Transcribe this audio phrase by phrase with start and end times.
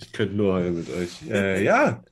[0.00, 1.22] Ich könnte nur heulen mit euch.
[1.28, 2.02] Äh, ja,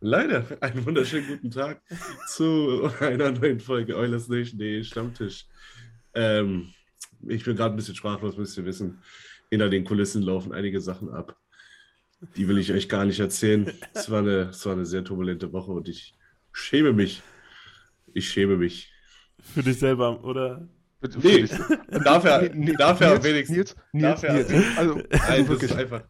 [0.00, 0.44] leider.
[0.60, 1.82] Einen wunderschönen guten Tag
[2.28, 5.46] zu einer neuen Folge Eulers Nation.de Stammtisch.
[6.14, 6.72] Ähm,
[7.28, 8.98] ich bin gerade ein bisschen sprachlos, müsst ihr wissen.
[9.50, 11.36] Hinter den Kulissen laufen einige Sachen ab.
[12.36, 13.72] Die will ich euch gar nicht erzählen.
[13.94, 16.14] Es war eine, es war eine sehr turbulente Woche und ich
[16.52, 17.22] schäme mich.
[18.14, 18.92] Ich schäme mich.
[19.40, 20.68] Für dich selber, oder?
[21.20, 21.48] Nee,
[22.04, 23.56] dafür, Nils, dafür Nils, wenigstens.
[23.56, 24.78] Nils, Nils, dafür, Nils.
[24.78, 25.74] Also, also das ist wirklich.
[25.76, 26.02] einfach.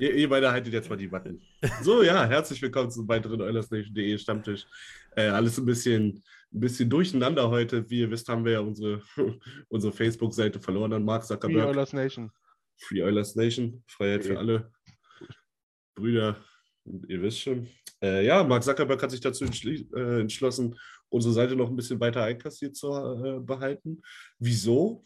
[0.00, 1.42] Ihr, ihr beide haltet jetzt mal die Backen.
[1.82, 4.66] So, ja, herzlich willkommen zum weiteren OilersNation.de Stammtisch.
[5.14, 7.88] Äh, alles ein bisschen, ein bisschen durcheinander heute.
[7.90, 9.02] Wie ihr wisst, haben wir ja unsere,
[9.68, 11.68] unsere Facebook-Seite verloren an Mark Free Zuckerberg.
[11.68, 12.30] Oilers Nation.
[12.78, 13.84] Free Oilers Nation.
[13.88, 14.38] Freiheit für Okay.
[14.38, 14.72] alle
[15.94, 16.36] Brüder.
[17.06, 17.68] Ihr wisst schon.
[18.02, 20.78] Äh, ja, Mark Zuckerberg hat sich dazu äh, entschlossen,
[21.10, 24.00] unsere Seite noch ein bisschen weiter einkassiert zu äh, behalten.
[24.38, 25.04] Wieso?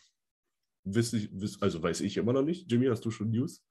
[0.85, 2.71] Wiss ich, wiss, also weiß ich immer noch nicht.
[2.71, 3.65] Jimmy, hast du schon News?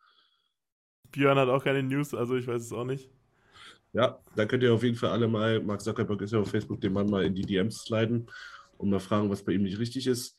[1.13, 3.09] Björn hat auch keine News, also ich weiß es auch nicht.
[3.93, 6.81] Ja, da könnt ihr auf jeden Fall alle mal, Mark Zuckerberg ist ja auf Facebook,
[6.81, 8.29] den Mann mal in die DMs sliden
[8.77, 10.37] und mal fragen, was bei ihm nicht richtig ist.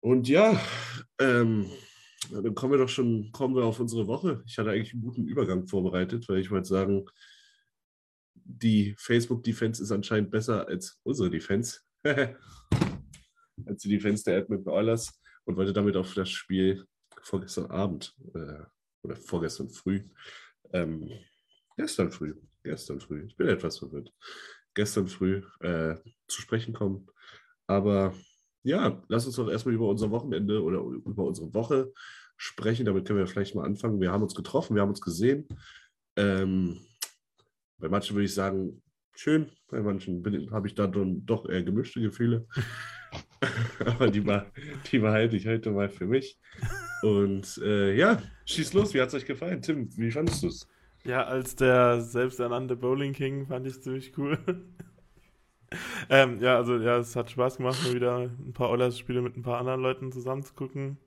[0.00, 0.60] Und ja,
[1.20, 1.66] ähm,
[2.30, 4.42] dann kommen wir doch schon, kommen wir auf unsere Woche.
[4.46, 7.06] Ich hatte eigentlich einen guten Übergang vorbereitet, weil ich wollte sagen,
[8.34, 11.80] die Facebook-Defense ist anscheinend besser als unsere Defense.
[12.04, 16.84] als die Defense der Edmonton Oilers und wollte damit auf das Spiel
[17.22, 18.64] vorgestern Abend äh,
[19.02, 20.02] oder vorgestern früh
[20.72, 21.10] ähm,
[21.76, 24.12] gestern früh, gestern früh, ich bin etwas verwirrt,
[24.74, 25.96] gestern früh äh,
[26.28, 27.06] zu sprechen kommen.
[27.66, 28.14] Aber
[28.62, 31.92] ja, lass uns doch erstmal über unser Wochenende oder über unsere Woche
[32.36, 32.86] sprechen.
[32.86, 34.00] Damit können wir vielleicht mal anfangen.
[34.00, 35.46] Wir haben uns getroffen, wir haben uns gesehen.
[36.16, 36.80] Ähm,
[37.78, 38.82] bei manchen würde ich sagen,
[39.14, 42.46] schön, bei manchen habe ich da dann doch eher gemischte Gefühle.
[43.84, 44.24] Aber die,
[44.90, 46.38] die behalte ich heute mal für mich.
[47.02, 49.62] Und äh, ja, schieß los, wie hat es euch gefallen?
[49.62, 50.68] Tim, wie fandest du es?
[51.04, 54.38] Ja, als der selbsternannte Bowling King fand ich ziemlich cool.
[56.10, 59.42] ähm, ja, also ja, es hat Spaß gemacht, mal wieder ein paar Oilers-Spiele mit ein
[59.42, 60.98] paar anderen Leuten zusammen zu gucken.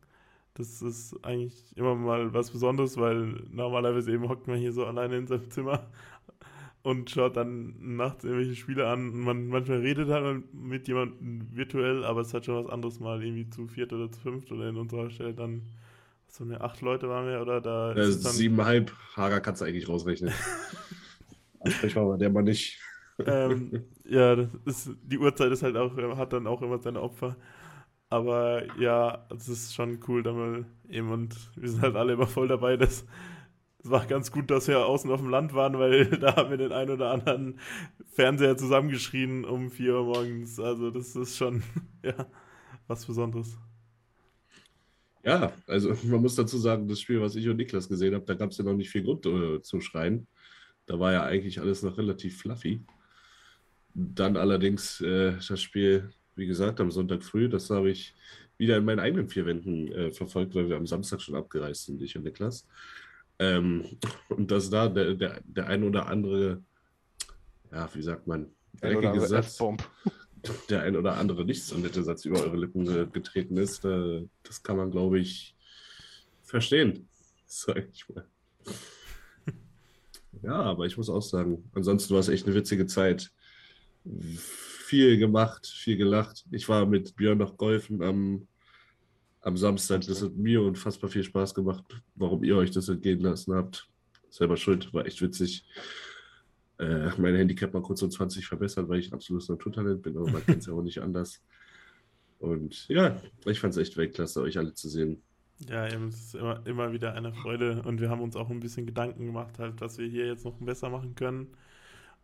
[0.53, 5.17] Das ist eigentlich immer mal was Besonderes, weil normalerweise eben hockt man hier so alleine
[5.17, 5.89] in seinem Zimmer
[6.81, 9.09] und schaut dann nachts irgendwelche Spiele an.
[9.09, 12.99] Und man manchmal redet halt mit jemandem virtuell, aber es ist halt schon was anderes
[12.99, 15.63] mal irgendwie zu viert oder zu fünft oder in unserer Stelle dann
[16.29, 19.87] so eine acht Leute waren wir oder da Äh, ist siebeneinhalb Hager kannst du eigentlich
[19.89, 20.33] rausrechnen.
[21.59, 22.79] Ansprechbar war der mal nicht.
[23.25, 27.35] ähm, ja, das ist, die Uhrzeit ist halt auch, hat dann auch immer seine Opfer.
[28.09, 32.27] Aber ja, es ist schon cool, da mal eben und wir sind halt alle immer
[32.27, 32.77] voll dabei.
[32.77, 33.05] Das,
[33.83, 36.57] es war ganz gut, dass wir außen auf dem Land waren, weil da haben wir
[36.57, 37.59] den einen oder anderen
[38.13, 40.59] Fernseher zusammengeschrien um 4 Uhr morgens.
[40.59, 41.63] Also das ist schon,
[42.03, 42.27] ja,
[42.87, 43.57] was Besonderes.
[45.23, 48.33] Ja, also man muss dazu sagen, das Spiel, was ich und Niklas gesehen habe, da
[48.33, 50.27] gab es ja noch nicht viel Grund äh, zu schreien.
[50.85, 52.83] Da war ja eigentlich alles noch relativ fluffy.
[53.93, 58.15] Dann allerdings äh, das Spiel, wie gesagt, am Sonntag früh, das habe ich
[58.57, 62.01] wieder in meinen eigenen vier Wänden äh, verfolgt, weil wir am Samstag schon abgereist sind,
[62.01, 62.67] ich und Niklas.
[63.39, 63.85] Ähm,
[64.29, 66.63] und dass da der, der, der ein oder andere,
[67.71, 68.47] ja, wie sagt man,
[68.81, 69.59] dreckige Satz.
[70.69, 74.63] Der ein oder andere nicht so nette Satz über eure Lippen getreten ist, äh, das
[74.63, 75.55] kann man, glaube ich,
[76.43, 77.07] verstehen,
[77.45, 78.25] sag ich mal.
[80.41, 83.29] Ja, aber ich muss auch sagen, ansonsten war es echt eine witzige Zeit.
[84.05, 86.45] Viel gemacht, viel gelacht.
[86.51, 88.47] Ich war mit Björn noch golfen am,
[89.41, 90.01] am Samstag.
[90.01, 91.83] Das hat mir unfassbar viel Spaß gemacht.
[92.15, 93.89] Warum ihr euch das entgehen lassen habt,
[94.29, 95.65] selber schuld, war echt witzig.
[96.79, 100.31] Äh, mein Handicap mal kurz um 20 verbessert, weil ich ein absolutes Naturtalent bin, aber
[100.31, 101.41] man kennt es ja auch nicht anders.
[102.39, 105.21] Und ja, ich fand es echt Weltklasse, euch alle zu sehen.
[105.67, 108.61] Ja, eben, es ist immer, immer wieder eine Freude und wir haben uns auch ein
[108.61, 111.47] bisschen Gedanken gemacht, halt, was wir hier jetzt noch besser machen können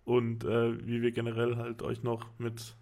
[0.06, 2.76] und äh, wie wir generell halt euch noch mit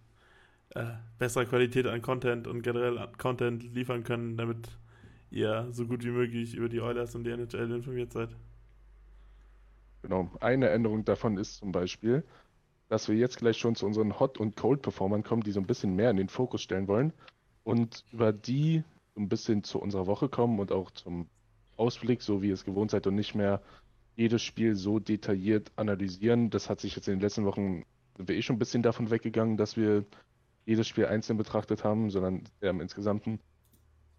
[0.75, 0.86] äh,
[1.18, 4.70] besserer Qualität an Content und generell Content liefern können, damit
[5.31, 8.30] ihr so gut wie möglich über die Oilers und die NHL informiert seid.
[10.03, 12.25] Genau, eine Änderung davon ist zum Beispiel,
[12.89, 15.95] dass wir jetzt gleich schon zu unseren Hot- und Cold-Performern kommen, die so ein bisschen
[15.95, 17.13] mehr in den Fokus stellen wollen
[17.63, 18.83] und über die
[19.15, 21.29] ein bisschen zu unserer Woche kommen und auch zum
[21.77, 23.61] Ausblick, so wie ihr es gewohnt seid und nicht mehr
[24.17, 26.50] jedes Spiel so detailliert analysieren.
[26.50, 27.85] Das hat sich jetzt in den letzten Wochen,
[28.17, 30.03] sind wir eh schon ein bisschen davon weggegangen, dass wir
[30.65, 33.39] jedes Spiel einzeln betrachtet haben, sondern eher im Insgesamten.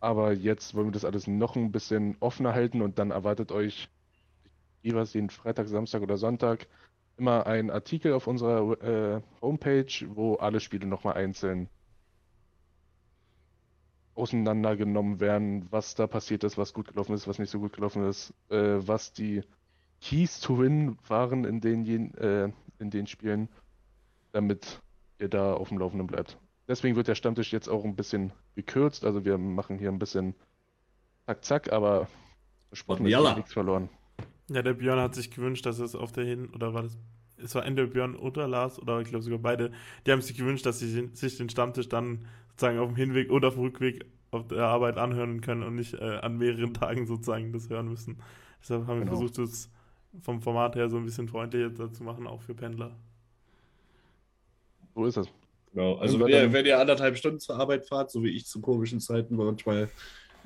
[0.00, 3.90] Aber jetzt wollen wir das alles noch ein bisschen offener halten und dann erwartet euch,
[4.84, 6.66] es, den Freitag, Samstag oder Sonntag,
[7.16, 11.68] immer ein Artikel auf unserer äh, Homepage, wo alle Spiele nochmal einzeln
[14.14, 18.08] auseinandergenommen werden, was da passiert ist, was gut gelaufen ist, was nicht so gut gelaufen
[18.08, 19.42] ist, äh, was die
[20.00, 23.48] Keys to Win waren in den, äh, in den Spielen,
[24.32, 24.80] damit
[25.18, 26.38] ihr da auf dem Laufenden bleibt.
[26.68, 30.34] Deswegen wird der Stammtisch jetzt auch ein bisschen gekürzt, also wir machen hier ein bisschen
[31.26, 32.08] zack zack, aber
[32.68, 33.88] versprochen ist nichts verloren.
[34.50, 36.98] Ja, der Björn hat sich gewünscht, dass es auf der Hin- oder war das
[37.36, 39.72] es war entweder Björn oder Lars oder ich glaube sogar beide,
[40.06, 43.48] die haben sich gewünscht, dass sie sich den Stammtisch dann sozusagen auf dem Hinweg oder
[43.48, 47.52] auf dem Rückweg auf der Arbeit anhören können und nicht äh, an mehreren Tagen sozusagen
[47.52, 48.18] das hören müssen.
[48.60, 49.12] Deshalb haben genau.
[49.12, 49.70] wir versucht, das
[50.22, 52.96] vom Format her so ein bisschen freundlicher zu machen, auch für Pendler.
[54.94, 55.28] So ist es.
[55.72, 58.60] Genau, also wenn ihr, wenn ihr anderthalb Stunden zur Arbeit fahrt, so wie ich zu
[58.60, 59.90] komischen Zeiten manchmal,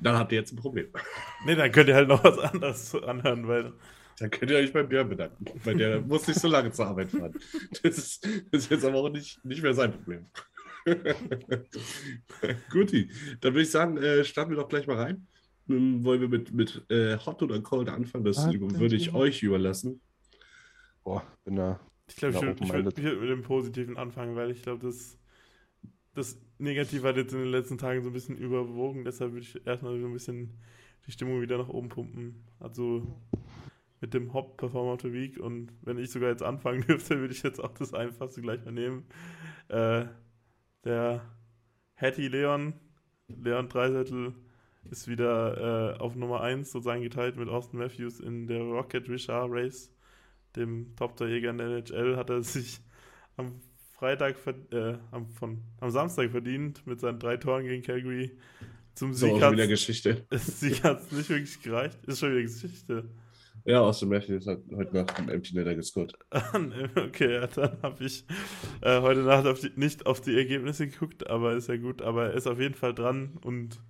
[0.01, 0.87] dann habt ihr jetzt ein Problem.
[1.45, 3.73] Nee, dann könnt ihr halt noch was anderes anhören, weil
[4.19, 7.11] dann könnt ihr euch beim Björn bedanken, weil der muss nicht so lange zur Arbeit
[7.11, 7.33] fahren.
[7.81, 10.25] Das ist, das ist jetzt aber auch nicht, nicht mehr sein Problem.
[12.71, 13.09] Guti,
[13.41, 15.27] dann würde ich sagen, äh, starten wir doch gleich mal rein.
[15.67, 18.25] Dann wollen wir mit, mit äh, Hot oder Cold anfangen.
[18.25, 20.01] Das Hot würde ich euch überlassen.
[21.03, 21.79] Boah, bin da.
[22.07, 25.18] Ich glaube, ich würde würd, würd mit dem Positiven anfangen, weil ich glaube, das,
[26.15, 29.05] das Negative hat jetzt in den letzten Tagen so ein bisschen überwogen.
[29.05, 30.57] Deshalb würde ich erstmal so ein bisschen
[31.07, 32.43] die Stimmung wieder nach oben pumpen.
[32.59, 33.21] Also
[34.01, 37.33] mit dem Hop Performer of the Week und wenn ich sogar jetzt anfangen dürfte, würde
[37.33, 39.05] ich jetzt auch das einfachste gleich mal nehmen.
[39.67, 40.05] Äh,
[40.83, 41.21] der
[41.95, 42.73] Hattie Leon,
[43.27, 44.33] Leon Dreisettel,
[44.89, 49.51] ist wieder äh, auf Nummer 1 sozusagen geteilt mit Austin Matthews in der Rocket Richard
[49.51, 49.93] Race,
[50.55, 52.79] dem Top-Torjäger in der NHL, hat er sich
[53.35, 53.59] am
[53.99, 54.37] Freitag,
[54.71, 58.31] äh, am, von, am Samstag verdient mit seinen drei Toren gegen Calgary.
[58.95, 59.53] Zum Sieg hat
[60.31, 61.99] es nicht wirklich gereicht.
[62.07, 63.09] Ist schon wieder Geschichte.
[63.65, 66.13] Ja, Austin Matthews hat heute Nacht im Empty Netter gescored.
[66.95, 68.23] okay, ja, dann habe ich
[68.79, 72.01] äh, heute Nacht auf die, nicht auf die Ergebnisse geguckt, aber ist ja gut.
[72.01, 73.81] Aber er ist auf jeden Fall dran und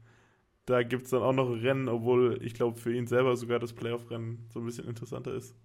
[0.65, 3.73] da gibt es dann auch noch Rennen, obwohl ich glaube für ihn selber sogar das
[3.73, 5.55] Playoff-Rennen so ein bisschen interessanter ist.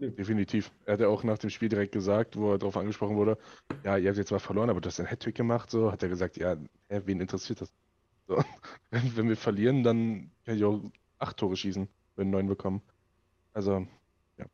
[0.00, 0.70] Definitiv.
[0.84, 3.36] Er hat ja auch nach dem Spiel direkt gesagt, wo er darauf angesprochen wurde,
[3.84, 6.08] ja, ihr habt jetzt zwar verloren, aber du hast einen Hattrick gemacht, so, hat er
[6.08, 6.56] gesagt, ja,
[6.88, 7.72] wen interessiert das?
[8.28, 8.36] So.
[8.90, 10.82] Wenn wir verlieren, dann kann ich auch
[11.18, 12.82] acht Tore schießen, wenn wir neun bekommen.
[13.52, 13.86] Also,
[14.36, 14.46] ja.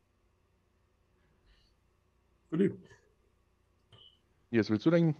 [4.51, 5.17] Jetzt willst du deinen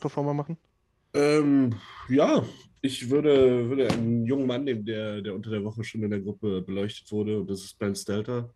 [0.00, 0.56] Performer machen?
[1.14, 1.74] Ähm,
[2.08, 2.44] ja,
[2.82, 6.20] ich würde, würde einen jungen Mann nehmen, der, der unter der Woche schon in der
[6.20, 8.54] Gruppe beleuchtet wurde, und das ist Ben Stelter.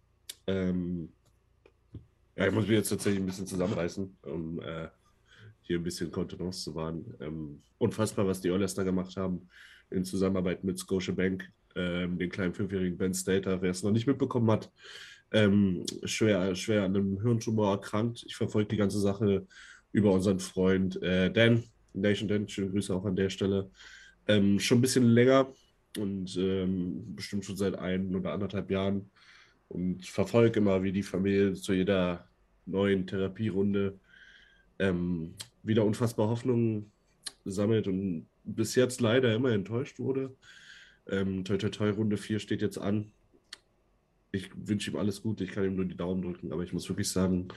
[0.50, 1.12] Ähm,
[2.36, 4.88] ja, ich muss mich jetzt tatsächlich ein bisschen zusammenreißen, um äh,
[5.62, 7.14] hier ein bisschen Kontenance zu wahren.
[7.20, 9.48] Ähm, unfassbar, was die Oilers da gemacht haben
[9.90, 14.50] in Zusammenarbeit mit Scotiabank ähm, den kleinen fünfjährigen Ben Stater, wer es noch nicht mitbekommen
[14.50, 14.72] hat,
[15.32, 18.24] ähm, schwer, schwer an einem Hirntumor erkrankt.
[18.26, 19.46] Ich verfolge die ganze Sache
[19.92, 23.70] über unseren Freund äh, Dan, Nation Dan, schöne Grüße auch an der Stelle.
[24.26, 25.52] Ähm, schon ein bisschen länger
[25.98, 29.10] und ähm, bestimmt schon seit ein oder anderthalb Jahren
[29.70, 32.28] und verfolge immer, wie die Familie zu jeder
[32.66, 33.98] neuen Therapierunde
[34.78, 36.90] ähm, wieder unfassbar Hoffnung
[37.44, 40.34] sammelt und bis jetzt leider immer enttäuscht wurde.
[41.08, 43.12] Ähm, toi, toi, toi, Runde 4 steht jetzt an.
[44.32, 46.88] Ich wünsche ihm alles Gute, ich kann ihm nur die Daumen drücken, aber ich muss
[46.88, 47.48] wirklich sagen,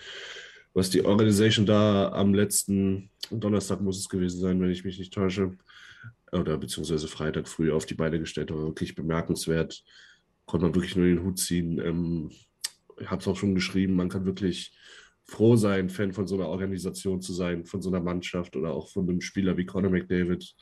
[0.73, 5.13] was die Organisation da am letzten Donnerstag muss es gewesen sein, wenn ich mich nicht
[5.13, 5.55] täusche,
[6.31, 8.51] oder beziehungsweise Freitag früh auf die Beine gestellt.
[8.51, 9.83] War wirklich bemerkenswert.
[10.45, 11.79] Konnte man wirklich nur den Hut ziehen.
[11.79, 12.31] Ähm,
[12.99, 14.77] ich habe es auch schon geschrieben, man kann wirklich
[15.25, 18.89] froh sein, Fan von so einer Organisation zu sein, von so einer Mannschaft oder auch
[18.89, 20.53] von einem Spieler wie Conor McDavid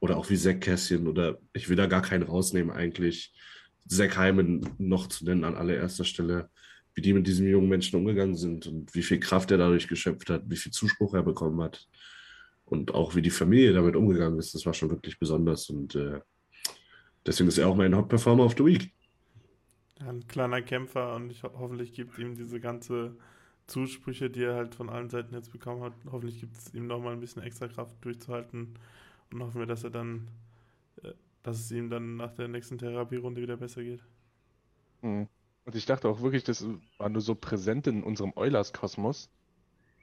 [0.00, 3.32] oder auch wie Zach Cassian oder ich will da gar keinen rausnehmen eigentlich.
[3.86, 6.50] Zach Hyman noch zu nennen an allererster Stelle,
[6.94, 10.30] wie die mit diesem jungen Menschen umgegangen sind und wie viel Kraft er dadurch geschöpft
[10.30, 11.86] hat, wie viel Zuspruch er bekommen hat
[12.64, 16.20] und auch wie die Familie damit umgegangen ist, das war schon wirklich besonders und äh,
[17.26, 18.92] deswegen ist er auch mein Hot Performer of the Week.
[20.00, 23.16] Ja, ein kleiner Kämpfer und ich ho hoffentlich gibt ihm diese ganze
[23.66, 27.12] Zusprüche, die er halt von allen Seiten jetzt bekommen hat, hoffentlich gibt es ihm nochmal
[27.12, 28.74] ein bisschen extra Kraft durchzuhalten
[29.32, 30.28] und hoffen wir, dass er dann,
[31.02, 34.02] äh, dass es ihm dann nach der nächsten Therapierunde wieder besser geht.
[35.02, 35.28] Mhm.
[35.64, 36.64] Und ich dachte auch wirklich, das
[36.98, 39.28] war nur so präsent in unserem Eulers-Kosmos.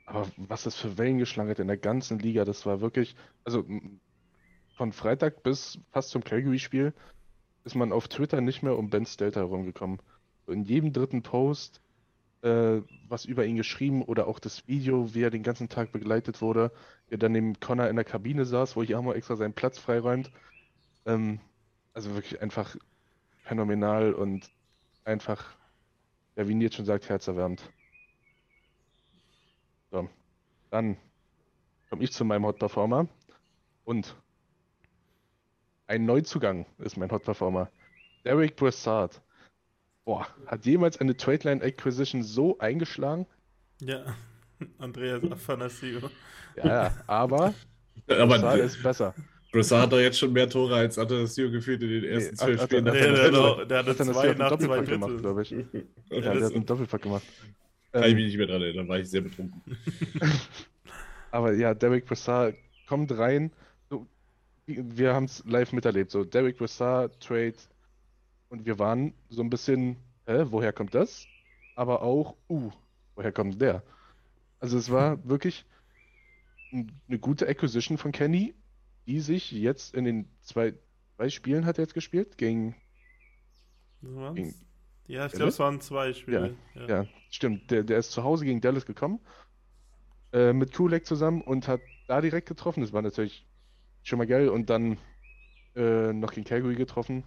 [0.05, 3.15] Aber was das für Wellen geschlagen hat in der ganzen Liga, das war wirklich,
[3.45, 3.65] also
[4.75, 6.93] von Freitag bis fast zum Calgary-Spiel
[7.63, 9.99] ist man auf Twitter nicht mehr um Ben Stelter herumgekommen.
[10.47, 11.81] In jedem dritten Post
[12.43, 16.41] äh, was über ihn geschrieben oder auch das Video, wie er den ganzen Tag begleitet
[16.41, 16.71] wurde,
[17.07, 20.29] wie er dann neben Connor in der Kabine saß, wo mal extra seinen Platz freiräumt.
[21.05, 21.39] Ähm,
[21.93, 22.75] also wirklich einfach
[23.43, 24.51] phänomenal und
[25.05, 25.55] einfach,
[26.35, 27.61] ja, wie Nils schon sagt, herzerwärmend.
[29.91, 30.09] So,
[30.69, 30.97] dann
[31.89, 33.07] komme ich zu meinem Hot Performer
[33.85, 34.17] und
[35.87, 37.69] ein Neuzugang ist mein Hot Performer.
[38.25, 39.21] Derek Brassard.
[40.05, 43.25] Boah, hat jemals eine Trade Line Acquisition so eingeschlagen?
[43.81, 44.03] Ja,
[44.77, 46.09] Andreas Afanasio.
[46.55, 47.53] Ja, aber,
[48.07, 49.13] aber Brassard ist besser.
[49.51, 52.61] Brassard hat doch jetzt schon mehr Tore als Atanasio gefühlt in den ersten Nee, zwölf
[52.63, 52.83] Spielen.
[52.85, 55.51] Nee, nach der, der hat, der zwei hat einen nach zwei gemacht, glaube ich.
[55.51, 55.57] Ja,
[56.09, 57.23] Ja, der das hat einen Doppelpack gemacht.
[57.91, 59.61] kann ich Ähm, mich nicht mehr dran erinnern, war ich sehr betrunken.
[61.31, 62.55] aber ja, Derek Brassard
[62.87, 63.51] kommt rein.
[64.65, 66.11] Wir haben es live miterlebt.
[66.11, 67.55] So, Derek Brassard, Trade.
[68.49, 71.25] Und wir waren so ein bisschen, hä, woher kommt das?
[71.75, 72.71] Aber auch, uh,
[73.15, 73.83] woher kommt der?
[74.59, 75.65] Also es war wirklich
[76.71, 78.55] eine gute Acquisition von Kenny,
[79.05, 80.73] die sich jetzt in den zwei,
[81.17, 82.75] zwei Spielen hat er jetzt gespielt, gegen?
[84.35, 84.55] Gegen-
[85.07, 86.55] Ja, ich glaube, es waren zwei Spiele.
[86.75, 86.87] Ja.
[86.87, 89.19] ja, stimmt, der, der ist zu Hause gegen Dallas gekommen,
[90.31, 92.81] äh, mit Kulek zusammen und hat da direkt getroffen.
[92.81, 93.45] Das war natürlich
[94.03, 94.97] schon mal geil und dann
[95.75, 97.23] äh, noch gegen Calgary getroffen.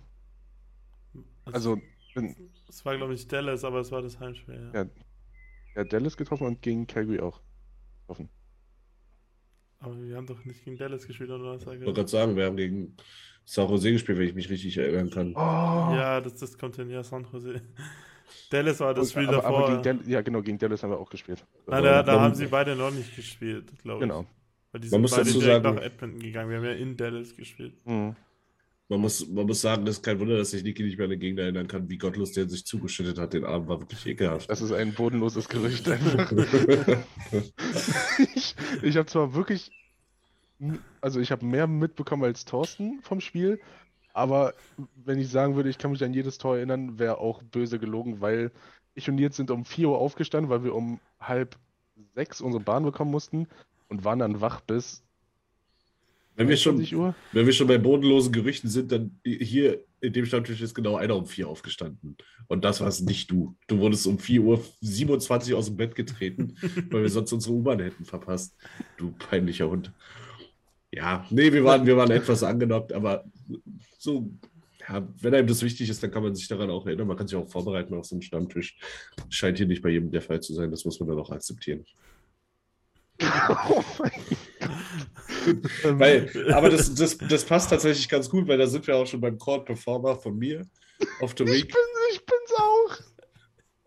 [1.44, 1.80] Also,
[2.68, 4.70] es war, glaube ich, Dallas, aber es war das Heimspiel.
[4.72, 4.82] Ja.
[4.82, 4.88] Ja.
[5.74, 7.40] er hat Dallas getroffen und gegen Calgary auch
[8.00, 8.28] getroffen.
[9.78, 11.62] Aber wir haben doch nicht gegen Dallas gespielt, oder was?
[11.62, 12.96] Ich wollte gerade sagen, wir haben gegen
[13.44, 15.32] San Jose gespielt, wenn ich mich richtig erinnern kann.
[15.34, 17.60] Oh, Ja, das, das kommt hin, ja, San Jose.
[18.50, 19.68] Dallas war das Spiel aber, davor.
[19.68, 21.46] aber ja, genau, gegen Dallas haben wir auch gespielt.
[21.66, 24.10] Nein, da, da haben sie beide noch nicht gespielt, glaube ich.
[24.10, 24.26] Genau.
[24.76, 26.50] Weil die Man sind muss beide dazu direkt sagen- nach Edmonton gegangen.
[26.50, 27.72] Wir haben ja in Dallas gespielt.
[27.86, 28.14] Mhm.
[28.88, 31.10] Man muss, man muss sagen, das ist kein Wunder, dass sich Niki nicht mehr an
[31.10, 33.32] den Gegner erinnern kann, wie gottlos der sich zugeschüttet hat.
[33.32, 34.50] Den Abend war wirklich ekelhaft.
[34.50, 36.30] Das ist ein bodenloses Gerücht einfach.
[38.34, 39.70] ich ich habe zwar wirklich,
[41.00, 43.58] also ich habe mehr mitbekommen als Thorsten vom Spiel,
[44.12, 44.52] aber
[45.04, 48.20] wenn ich sagen würde, ich kann mich an jedes Tor erinnern, wäre auch böse gelogen,
[48.20, 48.52] weil
[48.94, 51.56] ich und Nils sind um 4 Uhr aufgestanden, weil wir um halb
[52.14, 53.48] sechs unsere Bahn bekommen mussten
[53.88, 55.02] und waren dann wach bis
[56.34, 57.14] Wenn wir, schon, 20 Uhr.
[57.32, 61.16] wenn wir schon bei bodenlosen Gerüchten sind, dann hier in dem Stammtisch ist genau einer
[61.16, 62.16] um vier aufgestanden.
[62.48, 63.56] Und das warst nicht du.
[63.66, 66.56] Du wurdest um 4.27 Uhr aus dem Bett getreten,
[66.90, 68.54] weil wir sonst unsere U-Bahn hätten verpasst.
[68.98, 69.92] Du peinlicher Hund.
[70.92, 73.24] Ja, nee, wir waren, wir waren etwas angenockt, aber
[73.98, 74.30] so,
[74.88, 77.08] ja, wenn einem das wichtig ist, dann kann man sich daran auch erinnern.
[77.08, 78.78] Man kann sich auch vorbereiten auf so einen Stammtisch.
[79.28, 80.70] Scheint hier nicht bei jedem der Fall zu sein.
[80.70, 81.84] Das muss man dann auch akzeptieren.
[83.20, 84.10] Oh mein
[84.60, 85.98] Gott.
[85.98, 89.20] Weil, aber das, das, das passt tatsächlich ganz gut, weil da sind wir auch schon
[89.20, 90.66] beim Core Performer von mir
[91.20, 91.68] auf the Ich, Week.
[91.68, 91.82] bin,
[92.12, 92.96] ich bin's auch.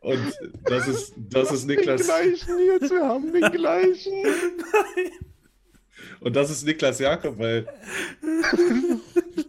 [0.02, 0.34] Und
[0.66, 2.04] das ist, das ist Den Niklas.
[2.06, 4.24] gleichen jetzt, wir haben den gleichen.
[6.22, 7.68] Und das ist Niklas Jakob, weil.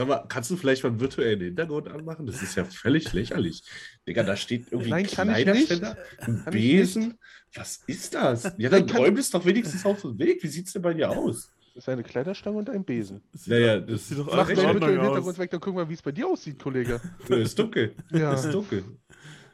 [0.00, 2.24] Sag mal, kannst du vielleicht mal einen virtuellen Hintergrund anmachen?
[2.24, 3.62] Das ist ja völlig lächerlich.
[4.08, 5.66] Digga, da steht irgendwie Nein, ein kann ich nicht.
[5.66, 7.18] Kleiderständer, ein Kann ich Besen.
[7.54, 8.54] Was ist das?
[8.56, 10.42] Ja, dann räum es doch wenigstens auf den Weg.
[10.42, 11.52] Wie sieht's denn bei dir aus?
[11.74, 13.20] Das ist eine Kleiderstange und ein Besen.
[13.34, 15.38] Sieht, Naja, doch- das- sieht doch Mach den in deinen virtuellen Ordnung Hintergrund aus.
[15.38, 16.98] weg, dann gucken wir, wie es bei dir aussieht, Kollege.
[17.28, 17.94] Ist dunkel.
[18.10, 18.32] Ja.
[18.32, 18.84] Ist dunkel.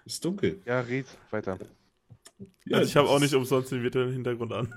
[0.05, 0.61] Ist dunkel.
[0.65, 1.59] Ja, red weiter.
[2.67, 4.73] Ja, Also ich habe auch nicht umsonst den virtuellen Hintergrund an.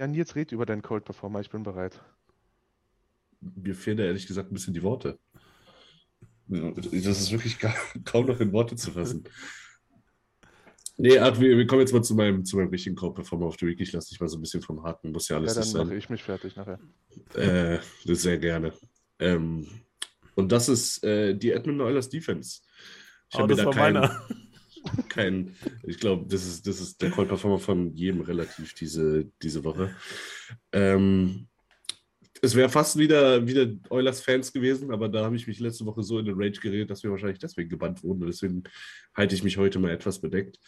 [0.00, 2.00] Ja, Nils, red über deinen Cold Performer, ich bin bereit.
[3.42, 5.18] mir fehlen da ehrlich gesagt ein bisschen die Worte.
[6.46, 7.74] Das ist wirklich gar,
[8.06, 9.24] kaum noch in Worte zu fassen.
[10.96, 13.66] Nee, ach, wir, wir, kommen jetzt mal zu meinem, zu meinem richtigen Co-Performer auf the
[13.66, 13.78] Week.
[13.78, 15.12] Ich lasse dich mal so ein bisschen vom Haken.
[15.12, 15.86] Muss ja alles ja, dann sein.
[15.86, 16.80] mache ich mich fertig nachher.
[17.34, 18.72] Äh, das sehr gerne.
[19.18, 19.66] Ähm,
[20.34, 22.62] und das ist äh, die Edmund Oilers Defense.
[23.30, 24.26] Ich oh, das da war kein, meiner.
[25.08, 29.94] Kein, ich glaube, das ist, das ist der Call-Performer von jedem relativ diese, diese Woche.
[30.72, 31.48] Ähm,
[32.42, 36.18] es wäre fast wieder, wieder Oilers-Fans gewesen, aber da habe ich mich letzte Woche so
[36.18, 38.26] in den Rage geredet, dass wir wahrscheinlich deswegen gebannt wurden.
[38.26, 38.64] Deswegen
[39.14, 40.58] halte ich mich heute mal etwas bedeckt.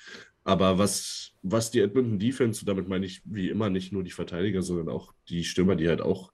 [0.45, 4.63] Aber was, was die Edmonton Defense, damit meine ich wie immer nicht nur die Verteidiger,
[4.63, 6.33] sondern auch die Stürmer, die halt auch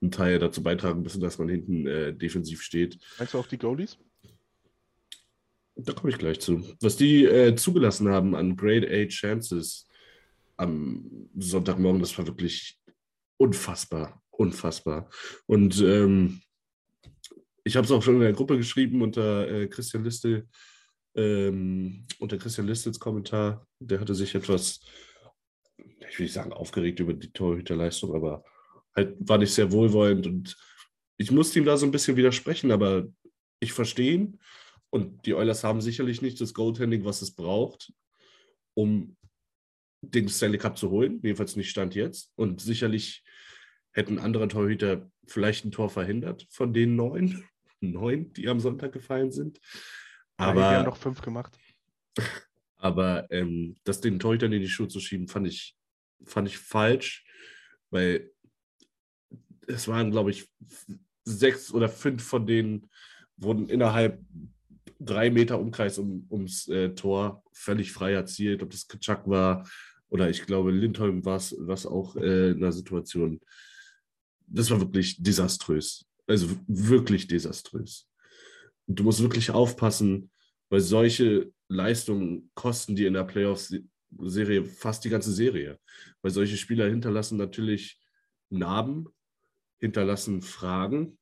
[0.00, 2.98] einen Teil dazu beitragen müssen, dass man hinten äh, defensiv steht.
[3.18, 3.98] Meinst du auch die Goalies?
[5.84, 6.62] Da komme ich gleich zu.
[6.80, 9.88] Was die äh, zugelassen haben an Grade A Chances
[10.56, 12.78] am Sonntagmorgen, das war wirklich
[13.38, 15.10] unfassbar unfassbar.
[15.46, 16.40] Und ähm,
[17.62, 20.48] ich habe es auch schon in der Gruppe geschrieben unter äh, Christian Liste,
[21.14, 23.66] ähm, unter Christian Listels Kommentar.
[23.78, 24.80] Der hatte sich etwas,
[25.76, 28.42] ich will nicht sagen, aufgeregt über die Torhüterleistung, aber
[28.96, 30.26] halt war nicht sehr wohlwollend.
[30.26, 30.56] Und
[31.18, 33.06] ich musste ihm da so ein bisschen widersprechen, aber
[33.60, 34.40] ich verstehe ihn.
[34.90, 37.92] Und die Oilers haben sicherlich nicht das Goaltending, was es braucht,
[38.74, 39.16] um
[40.02, 41.20] den Stanley Cup zu holen.
[41.22, 42.32] Jedenfalls nicht Stand jetzt.
[42.36, 43.22] Und sicherlich
[43.92, 47.44] hätten andere Torhüter vielleicht ein Tor verhindert von den neun,
[47.80, 49.60] neun, die am Sonntag gefallen sind.
[50.36, 51.58] Aber ja, wir haben noch fünf gemacht.
[52.76, 55.76] Aber ähm, das den Torhütern in die Schuhe zu schieben, fand ich,
[56.24, 57.26] fand ich falsch,
[57.90, 58.32] weil
[59.66, 60.50] es waren, glaube ich,
[61.24, 62.90] sechs oder fünf von denen
[63.36, 64.18] wurden innerhalb
[65.00, 68.62] drei Meter Umkreis um, ums äh, Tor völlig frei erzielt.
[68.62, 69.68] Ob das Kaczak war
[70.10, 73.40] oder ich glaube Lindholm war es auch äh, in einer Situation,
[74.46, 76.06] das war wirklich desaströs.
[76.26, 78.08] Also wirklich desaströs.
[78.86, 80.30] Du musst wirklich aufpassen,
[80.68, 85.78] weil solche Leistungen kosten dir in der Playoffs-Serie fast die ganze Serie.
[86.22, 88.00] Weil solche Spieler hinterlassen natürlich
[88.48, 89.08] Narben,
[89.78, 91.18] hinterlassen Fragen,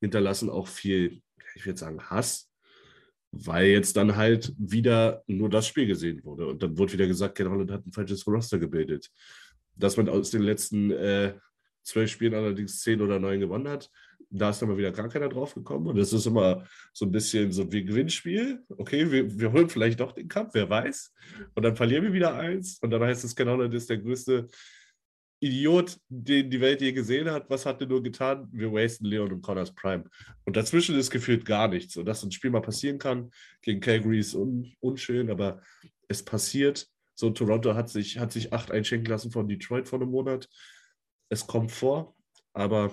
[0.00, 1.22] hinterlassen auch viel,
[1.56, 2.47] ich würde sagen, Hass,
[3.30, 6.46] weil jetzt dann halt wieder nur das Spiel gesehen wurde.
[6.46, 9.10] Und dann wurde wieder gesagt, Ken Holland hat ein falsches Roster gebildet.
[9.76, 11.34] Dass man aus den letzten äh,
[11.82, 13.90] zwölf Spielen allerdings zehn oder neun gewonnen hat.
[14.30, 15.86] Da ist dann mal wieder gar keiner drauf gekommen.
[15.86, 18.62] Und das ist immer so ein bisschen so wie Gewinnspiel.
[18.68, 21.14] Okay, wir, wir holen vielleicht doch den Cup, wer weiß.
[21.54, 22.78] Und dann verlieren wir wieder eins.
[22.82, 24.48] Und dann heißt es, Ken Holland ist der größte
[25.40, 27.48] Idiot, den die Welt je gesehen hat.
[27.48, 28.48] Was hat er nur getan?
[28.52, 30.04] Wir wasten Leon und Connors Prime.
[30.44, 31.96] Und dazwischen ist gefühlt gar nichts.
[31.96, 33.30] Und dass ein Spiel mal passieren kann
[33.62, 35.62] gegen Calgary ist un unschön, aber
[36.08, 36.88] es passiert.
[37.14, 40.48] So, Toronto hat sich, hat sich acht einschenken lassen von Detroit vor einem Monat
[41.28, 42.14] es kommt vor,
[42.52, 42.90] aber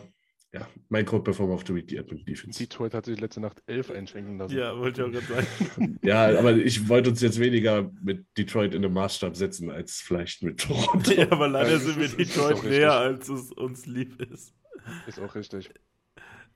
[0.56, 2.58] ja, mein Code-Performer of the Week, die Edmonton Defense.
[2.58, 4.58] Detroit hat sich letzte Nacht elf einschenken lassen.
[4.58, 6.00] Ja, wollte ich auch gerade sagen.
[6.02, 10.44] ja, aber ich wollte uns jetzt weniger mit Detroit in den Maßstab setzen, als vielleicht
[10.44, 11.12] mit Toronto.
[11.12, 14.54] Ja, aber leider ja, sind wir Detroit näher, als es uns lieb ist.
[15.08, 15.70] Ist auch richtig.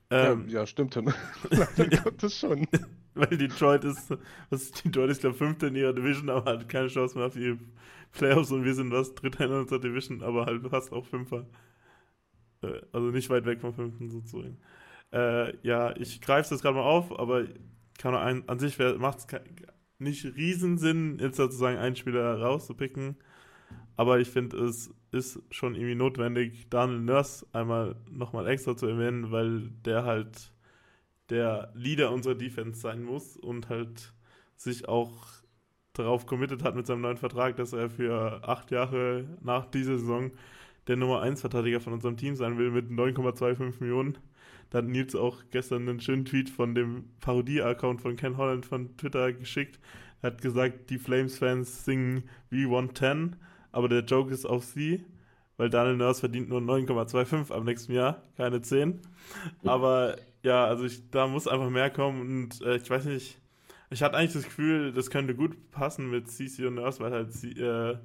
[0.08, 0.94] Ähm, ja, ja, stimmt.
[1.50, 2.66] Leider Gottes schon.
[3.14, 4.14] Weil Detroit ist,
[4.48, 7.58] was Detroit ist, glaube Fünfter in ihrer Division, aber hat keine Chance mehr auf die
[8.12, 11.46] Playoffs und wir sind was, Dritter in unserer Division, aber halt fast auch Fünfer.
[12.62, 14.58] Äh, also nicht weit weg vom Fünften sozusagen.
[15.12, 17.44] Äh, ja, ich greife das gerade mal auf, aber
[17.98, 19.26] kann ein, an sich macht es
[19.98, 23.16] nicht Riesensinn, jetzt sozusagen einen Spieler rauszupicken.
[23.96, 29.30] Aber ich finde, es ist schon irgendwie notwendig, Daniel Nurse einmal nochmal extra zu erwähnen,
[29.30, 30.52] weil der halt
[31.28, 34.14] der Leader unserer Defense sein muss und halt
[34.56, 35.26] sich auch
[35.92, 40.30] darauf committed hat mit seinem neuen Vertrag, dass er für acht Jahre nach dieser Saison
[40.90, 44.18] der Nummer 1 Verteidiger von unserem Team sein will mit 9,25 Millionen.
[44.70, 48.96] Da hat Nils auch gestern einen schönen Tweet von dem Parodie-Account von Ken Holland von
[48.96, 49.78] Twitter geschickt.
[50.20, 53.36] Er hat gesagt, die Flames-Fans singen We Want 10,
[53.70, 55.04] aber der Joke ist auf sie,
[55.58, 59.00] weil Daniel Nurse verdient nur 9,25 am nächsten Jahr, keine 10.
[59.64, 63.38] Aber ja, also ich, da muss einfach mehr kommen und äh, ich weiß nicht,
[63.90, 67.32] ich hatte eigentlich das Gefühl, das könnte gut passen mit CC und Nurse, weil halt
[67.32, 67.96] sie, äh,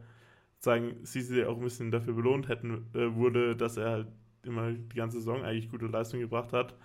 [0.66, 4.08] sagen, CC auch ein bisschen dafür belohnt hätten, äh, wurde, dass er halt
[4.44, 6.76] immer die ganze Saison eigentlich gute Leistung gebracht hat.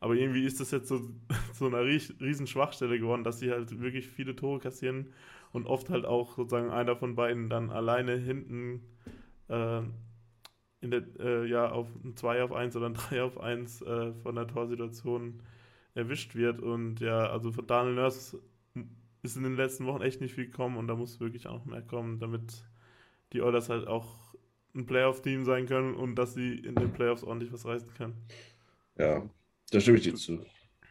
[0.00, 1.00] Aber irgendwie ist das jetzt so,
[1.52, 5.12] so eine riesen Schwachstelle geworden, dass sie halt wirklich viele Tore kassieren
[5.52, 8.82] und oft halt auch sozusagen einer von beiden dann alleine hinten
[9.48, 9.82] äh,
[10.80, 14.12] in der, äh, ja, auf ein 2 auf 1 oder ein 3 auf 1 äh,
[14.22, 15.42] von der Torsituation
[15.94, 16.60] erwischt wird.
[16.60, 18.40] Und ja, also von Daniel Nurse
[19.22, 21.66] ist in den letzten Wochen echt nicht viel gekommen und da muss wirklich auch noch
[21.66, 22.64] mehr kommen, damit
[23.32, 24.34] die Oilers halt auch
[24.74, 28.16] ein Playoff-Team sein können und dass sie in den Playoffs ordentlich was reißen können.
[28.96, 29.22] Ja,
[29.70, 30.44] da stimme ich dir zu.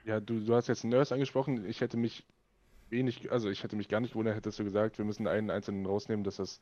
[0.06, 1.66] Ja, du, du hast jetzt Nurse angesprochen.
[1.66, 2.26] Ich hätte mich
[2.90, 5.86] wenig, also ich hätte mich gar nicht gewundert, hättest du gesagt, wir müssen einen einzelnen
[5.86, 6.62] rausnehmen, dass das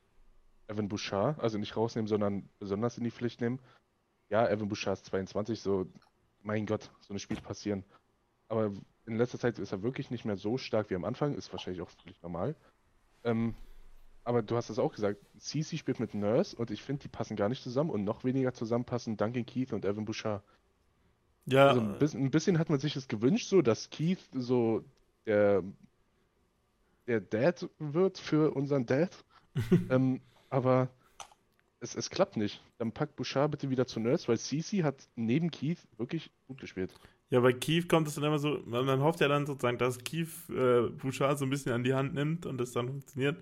[0.68, 3.60] Evan Bouchard, also nicht rausnehmen, sondern besonders in die Pflicht nehmen.
[4.30, 5.88] Ja, Evan Bouchard ist 22, so,
[6.44, 7.84] mein Gott, so eine Spiel passieren.
[8.48, 8.72] Aber
[9.06, 11.82] in letzter Zeit ist er wirklich nicht mehr so stark wie am Anfang, ist wahrscheinlich
[11.82, 12.56] auch völlig normal.
[13.24, 13.56] Ähm,
[14.30, 17.36] aber du hast es auch gesagt, CC spielt mit Nurse und ich finde, die passen
[17.36, 20.44] gar nicht zusammen und noch weniger zusammenpassen Duncan Keith und Evan Bouchard.
[21.48, 24.84] Ja, Also ein bisschen, ein bisschen hat man sich es gewünscht, so dass Keith so
[25.26, 25.63] der,
[27.08, 29.10] der Dad wird für unseren Dad.
[29.89, 30.89] ähm, aber
[31.80, 32.63] es, es klappt nicht.
[32.78, 36.94] Dann packt Bouchard bitte wieder zu Nurse, weil CC hat neben Keith wirklich gut gespielt.
[37.30, 40.04] Ja, bei Keith kommt es dann immer so, man, man hofft ja dann sozusagen, dass
[40.04, 43.38] Keith äh, Bouchard so ein bisschen an die Hand nimmt und das dann funktioniert.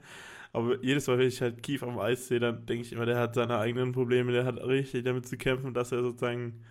[0.53, 3.19] Aber jedes Mal, wenn ich halt Keith am Eis sehe, dann denke ich immer, der
[3.19, 6.61] hat seine eigenen Probleme, der hat richtig damit zu kämpfen, dass er sozusagen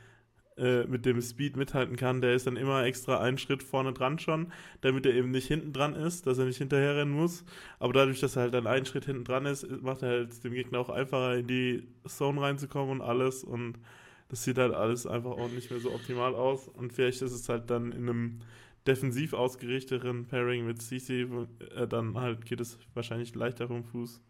[0.58, 2.20] äh, mit dem Speed mithalten kann.
[2.22, 4.52] Der ist dann immer extra einen Schritt vorne dran schon,
[4.82, 7.44] damit er eben nicht hinten dran ist, dass er nicht hinterherrennen muss.
[7.78, 10.52] Aber dadurch, dass er halt dann einen Schritt hinten dran ist, macht er halt dem
[10.54, 13.78] Gegner auch einfacher in die Zone reinzukommen und alles und
[14.28, 16.68] das sieht halt alles einfach auch nicht mehr so optimal aus.
[16.68, 18.40] Und vielleicht ist es halt dann in einem
[18.86, 21.26] defensiv ausgerichteten Pairing mit CC,
[21.74, 24.20] äh, dann halt geht es wahrscheinlich leichter vom Fuß.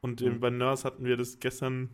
[0.00, 1.88] Und eben bei Nurse hatten wir das gestern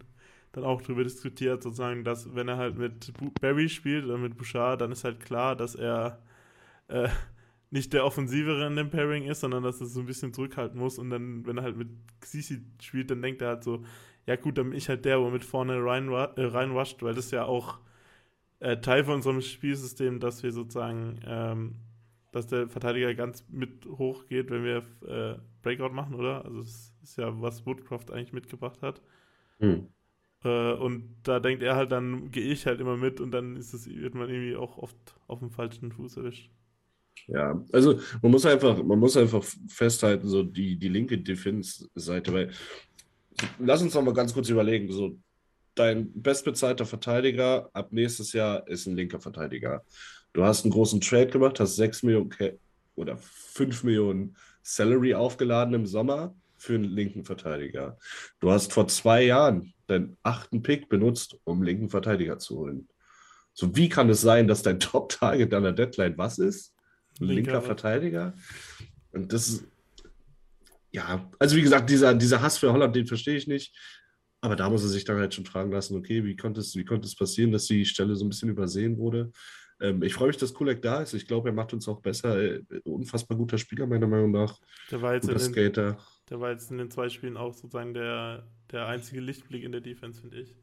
[0.52, 4.80] dann auch drüber diskutiert, sozusagen, dass wenn er halt mit Barry spielt oder mit Bouchard,
[4.80, 6.20] dann ist halt klar, dass er
[6.88, 7.08] äh,
[7.70, 10.98] nicht der Offensivere in dem Pairing ist, sondern dass er so ein bisschen zurückhalten muss.
[10.98, 11.88] Und dann, wenn er halt mit
[12.24, 13.84] Sisi spielt, dann denkt er halt so,
[14.30, 17.24] ja gut, dann bin ich halt der, wo mit vorne rein, äh, reinrusht, weil das
[17.24, 17.80] ist ja auch
[18.60, 21.74] äh, Teil von unserem Spielsystem, dass wir sozusagen, ähm,
[22.30, 26.44] dass der Verteidiger ganz mit hochgeht, wenn wir äh, Breakout machen, oder?
[26.44, 29.02] Also das ist ja, was Woodcroft eigentlich mitgebracht hat.
[29.58, 29.88] Hm.
[30.44, 33.74] Äh, und da denkt er halt, dann gehe ich halt immer mit und dann ist
[33.74, 36.52] es, wird man irgendwie auch oft auf dem falschen Fuß erwischt.
[37.26, 42.50] Ja, also man muss einfach, man muss einfach festhalten, so die, die linke Defense-Seite, weil
[43.58, 45.18] lass uns noch mal ganz kurz überlegen, so
[45.74, 49.84] dein bestbezahlter Verteidiger ab nächstes Jahr ist ein linker Verteidiger.
[50.32, 52.30] Du hast einen großen Trade gemacht, hast 6 Millionen
[52.94, 57.98] oder 5 Millionen Salary aufgeladen im Sommer für einen linken Verteidiger.
[58.38, 62.88] Du hast vor zwei Jahren deinen achten Pick benutzt, um einen linken Verteidiger zu holen.
[63.54, 66.74] So, wie kann es sein, dass dein Top-Target an der Deadline was ist?
[67.20, 67.62] Ein linker, Linker.
[67.62, 68.34] Verteidiger?
[69.12, 69.64] Und das ist,
[70.92, 73.76] ja, also wie gesagt, dieser, dieser Hass für Holland, den verstehe ich nicht.
[74.40, 76.84] Aber da muss er sich dann halt schon fragen lassen, okay, wie konnte es, wie
[76.84, 79.32] konnte es passieren, dass die Stelle so ein bisschen übersehen wurde?
[79.80, 81.14] Ähm, ich freue mich, dass Kulek da ist.
[81.14, 82.40] Ich glaube, er macht uns auch besser.
[82.40, 84.58] Äh, Unfassbar guter Spieler, meiner Meinung nach.
[84.90, 85.98] Der war jetzt, in Guter den, Skater.
[86.28, 89.80] der war jetzt in den zwei Spielen auch sozusagen der, der einzige Lichtblick in der
[89.80, 90.54] Defense, finde ich.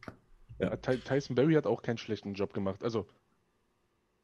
[0.60, 0.76] Ja.
[0.76, 2.84] Ty Tyson Berry hat auch keinen schlechten Job gemacht.
[2.84, 3.08] Also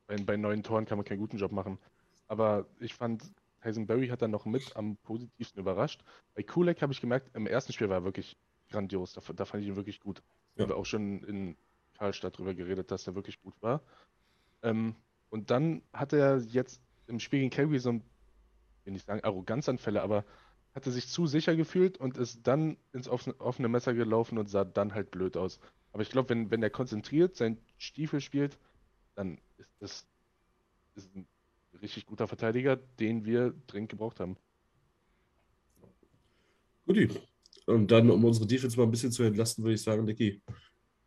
[0.08, 1.78] bei, bei neuen Toren kann man keinen guten Job machen.
[2.28, 3.24] Aber ich fand,
[3.63, 6.04] Tyson Berry hat dann noch mit am positivsten überrascht.
[6.36, 8.38] Bei Kulek habe ich gemerkt, im ersten Spiel war er wirklich
[8.69, 9.13] grandios.
[9.13, 10.21] Da, da fand ich ihn wirklich gut.
[10.56, 10.63] Ja.
[10.63, 11.56] Haben wir auch schon in
[11.97, 13.82] Karlstadt drüber geredet, dass er wirklich gut war.
[14.63, 14.95] Ähm,
[15.30, 18.04] und dann hat er jetzt im Spiel gegen Calgary so ein,
[18.80, 20.26] ich will nicht sagen Arroganzanfälle, aber
[20.76, 24.65] hatte sich zu sicher gefühlt und ist dann ins offene, offene Messer gelaufen und sah
[24.65, 25.60] dann halt blöd aus.
[25.91, 28.58] Aber ich glaube, wenn, wenn er konzentriert seinen Stiefel spielt,
[29.15, 29.39] dann
[29.80, 30.08] ist
[30.95, 31.28] das ist ein
[31.84, 34.38] richtig guter Verteidiger, den wir dringend gebraucht haben.
[36.86, 37.10] Guti.
[37.65, 40.41] Und dann, um unsere Defense mal ein bisschen zu entlasten, würde ich sagen, Dicky,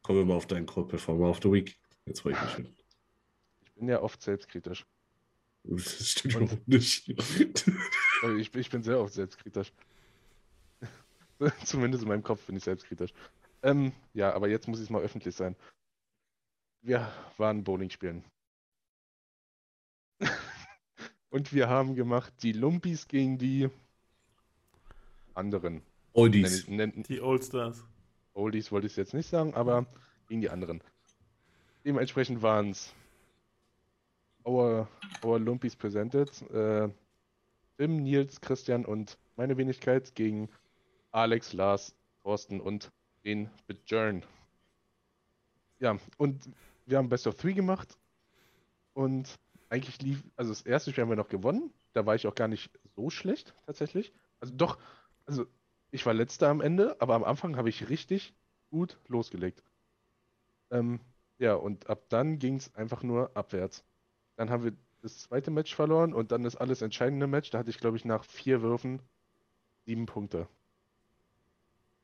[0.02, 1.78] kommen wir mal auf deinen Cold Performer of the Week.
[2.06, 2.76] Jetzt freue ich mich schon.
[3.64, 4.86] Ich bin ja oft selbstkritisch.
[5.64, 7.08] Das stimmt überhaupt nicht.
[8.38, 9.72] Ich, ich bin sehr oft selbstkritisch.
[11.64, 13.12] Zumindest in meinem Kopf bin ich selbstkritisch.
[13.62, 15.56] Ähm, ja, aber jetzt muss es mal öffentlich sein.
[16.82, 18.24] Wir waren Bowling spielen.
[21.36, 23.68] Und wir haben gemacht die Lumpis gegen die
[25.34, 25.82] anderen.
[26.14, 26.66] Oldies.
[26.66, 27.84] Nenn, nenn, Die Oldstars.
[28.32, 29.84] Oldies wollte ich es jetzt nicht sagen, aber
[30.28, 30.80] gegen die anderen.
[31.84, 32.94] Dementsprechend waren es
[34.46, 34.88] our,
[35.22, 36.30] our Lumpis presented.
[36.52, 36.88] Äh,
[37.76, 40.48] Tim, Nils, Christian und meine Wenigkeit gegen
[41.10, 42.90] Alex, Lars, Thorsten und
[43.26, 44.24] den Björn.
[45.80, 46.48] Ja, und
[46.86, 47.98] wir haben Best of Three gemacht
[48.94, 51.72] und eigentlich lief, also das erste Spiel haben wir noch gewonnen.
[51.92, 54.12] Da war ich auch gar nicht so schlecht tatsächlich.
[54.40, 54.78] Also doch,
[55.24, 55.46] also
[55.90, 58.34] ich war letzter am Ende, aber am Anfang habe ich richtig
[58.70, 59.62] gut losgelegt.
[60.70, 61.00] Ähm,
[61.38, 63.84] ja, und ab dann ging es einfach nur abwärts.
[64.36, 67.50] Dann haben wir das zweite Match verloren und dann das alles entscheidende Match.
[67.50, 69.00] Da hatte ich, glaube ich, nach vier Würfen
[69.84, 70.48] sieben Punkte.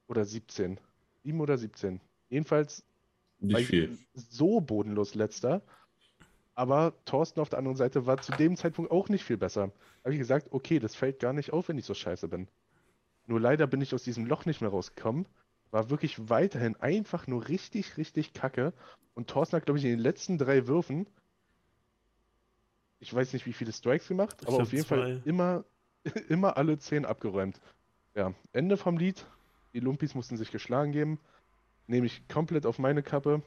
[0.07, 0.79] Oder 17.
[1.22, 2.01] Sieben oder 17.
[2.29, 2.85] Jedenfalls
[3.38, 3.98] Nicht ich viel.
[4.14, 5.62] so bodenlos letzter.
[6.54, 9.68] Aber Thorsten auf der anderen Seite war zu dem Zeitpunkt auch nicht viel besser.
[9.68, 12.48] Da habe ich gesagt, okay, das fällt gar nicht auf, wenn ich so scheiße bin.
[13.26, 15.26] Nur leider bin ich aus diesem Loch nicht mehr rausgekommen.
[15.70, 18.74] War wirklich weiterhin einfach nur richtig, richtig kacke.
[19.14, 21.06] Und Thorsten hat, glaube ich, in den letzten drei Würfen,
[22.98, 24.96] ich weiß nicht, wie viele Strikes gemacht, Ich aber auf jeden zwei.
[24.96, 25.64] Fall immer,
[26.28, 27.60] immer alle zehn abgeräumt.
[28.14, 29.26] Ja, Ende vom Lied.
[29.72, 31.18] Die Lumpis mussten sich geschlagen geben.
[31.86, 33.42] Nehme ich komplett auf meine Kappe.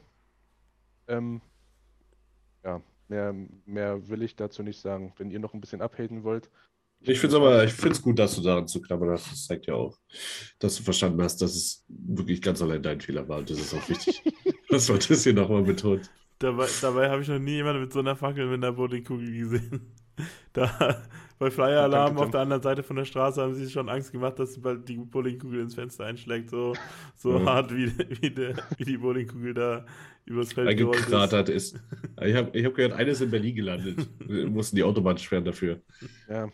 [1.08, 1.42] Ähm,
[2.64, 3.34] ja, mehr,
[3.66, 5.14] mehr will ich dazu nicht sagen.
[5.18, 6.50] Wenn ihr noch ein bisschen abhaten wollt.
[7.02, 9.32] Ich finde es aber, ich finde es gut, dass du daran zu klammern hast.
[9.32, 9.98] Das zeigt ja auch,
[10.60, 13.40] dass du verstanden hast, dass es wirklich ganz allein dein Fehler war.
[13.40, 14.24] Und das ist auch wichtig,
[14.70, 16.10] dass man das hier nochmal betont.
[16.40, 19.94] Dabei, dabei habe ich noch nie jemanden mit so einer Fackel mit einer Bowlingkugel gesehen.
[20.54, 21.04] Da,
[21.38, 23.90] bei Flyer Alarm Danke, auf der anderen Seite von der Straße haben sie sich schon
[23.90, 26.50] Angst gemacht, dass bald die Bowlingkugel ins Fenster einschlägt.
[26.50, 26.74] So,
[27.16, 27.46] so Ja.
[27.46, 29.86] hart wie, wie, der, wie die Bowlingkugel da
[30.26, 31.06] übers Feld gerollt ist.
[31.06, 31.80] Eingekratert ist.
[32.24, 34.08] Ich habe ich hab gehört, eines in Berlin gelandet.
[34.20, 35.82] Wir mussten die Autobahn sperren dafür.
[36.30, 36.50] Ja,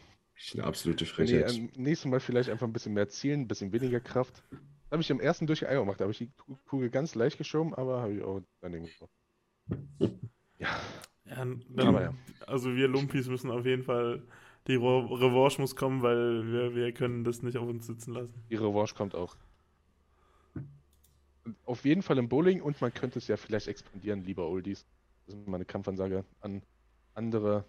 [0.53, 1.55] Eine absolute nee, Frechheit.
[1.55, 4.43] ähm, nächstes Mal vielleicht einfach ein bisschen mehr zielen, ein bisschen weniger Kraft.
[4.49, 5.99] Das habe ich im ersten Durchgang gemacht.
[6.01, 9.11] Da habe ich die Ku- Kugel ganz leicht geschoben, aber habe ich auch daneben gemacht.
[10.57, 10.67] Ja,
[11.25, 12.13] Ja, dann, ja.
[12.45, 14.21] Also wir Lumpis müssen auf jeden Fall,
[14.67, 18.33] die Re Revanche muss kommen, weil wir, wir können das nicht auf uns sitzen lassen.
[18.49, 19.35] die Revanche kommt auch.
[21.65, 24.85] Auf jeden Fall im Bowling und man könnte es ja vielleicht expandieren, lieber Oldies.
[25.25, 26.61] Das ist meine Kampfansage an
[27.15, 27.65] andere.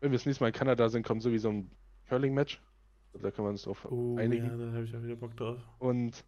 [0.00, 1.70] Wenn wir das nächste Mal in Kanada sind, kommt sowieso ein
[2.08, 2.60] Curling-Match.
[3.14, 4.44] Da können wir uns drauf Oh, einigen.
[4.46, 5.58] ja, da habe ich auch wieder Bock drauf.
[5.78, 6.22] Und.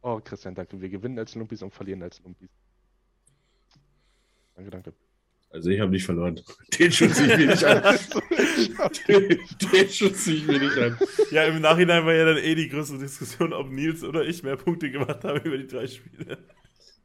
[0.00, 0.80] Oh, Christian, danke.
[0.80, 2.48] Wir gewinnen als Lumpis und verlieren als Lumpis.
[4.54, 4.94] Danke, danke.
[5.50, 6.40] Also ich habe nicht verloren.
[6.78, 7.98] Den schütze ich mir nicht an.
[9.08, 9.28] Den,
[9.72, 10.96] den schütze ich mir nicht an.
[11.32, 14.56] Ja, im Nachhinein war ja dann eh die größte Diskussion, ob Nils oder ich mehr
[14.56, 16.38] Punkte gemacht haben über die drei Spiele.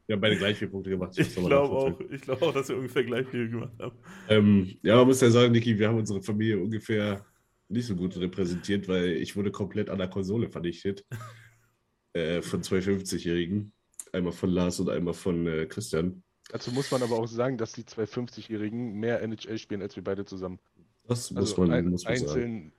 [0.05, 1.17] Wir haben beide gleich vier Punkte gemacht.
[1.17, 3.97] Ich glaube auch, ich glaube auch, dass wir ungefähr gleich viel gemacht haben.
[4.29, 7.25] Ähm, ja, man muss ja sagen, Niki, wir haben unsere Familie ungefähr
[7.67, 11.03] nicht so gut repräsentiert, weil ich wurde komplett an der Konsole vernichtet.
[12.13, 13.73] äh, von zwei 50-Jährigen.
[14.11, 16.23] Einmal von Lars und einmal von äh, Christian.
[16.49, 20.03] Dazu muss man aber auch sagen, dass die zwei 50-Jährigen mehr NHL spielen als wir
[20.03, 20.59] beide zusammen.
[21.07, 22.71] Das muss Also man, ein, muss man sagen.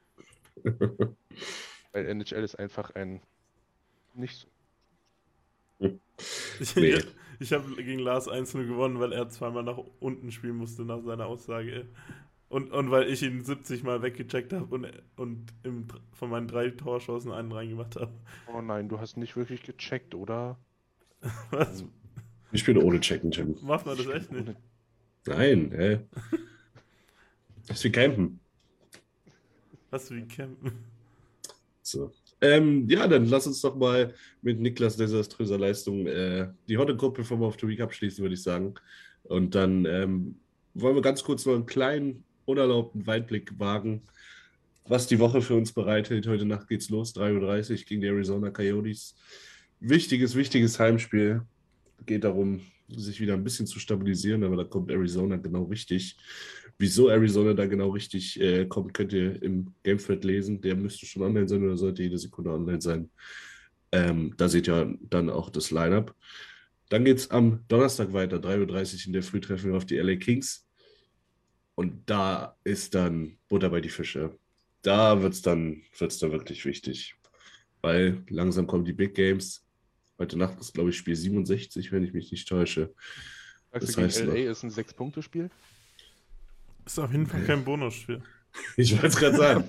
[0.64, 1.16] einzeln.
[1.92, 3.20] weil NHL ist einfach ein.
[4.14, 4.46] Nicht
[5.80, 5.88] so.
[6.58, 6.98] Ich, Nee.
[7.38, 11.26] ich habe gegen Lars 1-0 gewonnen, weil er zweimal nach unten spielen musste nach seiner
[11.26, 11.86] Aussage.
[12.48, 16.70] Und, und weil ich ihn 70 Mal weggecheckt habe und, und im, von meinen drei
[16.70, 18.12] Torschancen einen reingemacht habe.
[18.46, 20.56] Oh nein, du hast nicht wirklich gecheckt, oder?
[21.50, 21.84] Was?
[22.56, 23.54] Ich spiele ohne Checken, Tim.
[23.60, 24.56] Macht man das echt nicht?
[25.26, 26.00] Nein, hä?
[27.68, 28.40] Das ist wie Campen.
[29.90, 30.72] Was wie campen?
[31.82, 32.12] So.
[32.40, 37.16] Ähm, ja, dann lass uns doch mal mit Niklas desaströser Leistung äh, die Hot Group
[37.16, 38.74] Performer of the Week abschließen, würde ich sagen.
[39.24, 40.36] Und dann ähm,
[40.72, 44.02] wollen wir ganz kurz noch einen kleinen, unerlaubten Weitblick wagen,
[44.86, 46.26] was die Woche für uns bereithält.
[46.26, 49.14] Heute Nacht geht's los, 3.30 Uhr gegen die Arizona Coyotes.
[49.80, 51.42] Wichtiges, wichtiges Heimspiel.
[52.04, 56.16] Geht darum, sich wieder ein bisschen zu stabilisieren, aber da kommt Arizona genau richtig.
[56.78, 60.60] Wieso Arizona da genau richtig äh, kommt, könnt ihr im Gamefed lesen.
[60.60, 63.10] Der müsste schon online sein oder sollte jede Sekunde online sein.
[63.92, 66.14] Ähm, da seht ihr dann auch das Lineup.
[66.88, 69.96] Dann geht es am Donnerstag weiter, 3.30 Uhr in der Früh treffen wir auf die
[69.96, 70.66] LA Kings.
[71.74, 74.38] Und da ist dann Butter bei die Fische.
[74.82, 77.16] Da wird es dann, wird's dann wirklich wichtig.
[77.82, 79.65] Weil langsam kommen die Big Games.
[80.18, 82.92] Heute Nacht ist, glaube ich, Spiel 67, wenn ich mich nicht täusche.
[83.72, 85.50] Sagst Das du, heißt gegen LA noch- ist ein Sechs-Punkte-Spiel?
[86.86, 88.22] Ist auf jeden Fall kein Bonusspiel.
[88.78, 89.64] Ich wollte es gerade sagen.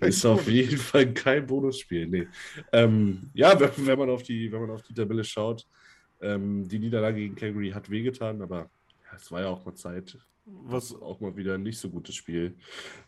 [0.00, 2.08] Ist auf jeden Fall kein Bonusspiel.
[2.08, 2.26] Nee.
[2.72, 5.64] Ähm, ja, wenn, wenn, man auf die, wenn man auf die Tabelle schaut,
[6.20, 8.68] ähm, die Niederlage gegen Calgary hat wehgetan, aber
[9.04, 12.16] ja, es war ja auch mal Zeit, Was, auch mal wieder ein nicht so gutes
[12.16, 12.56] Spiel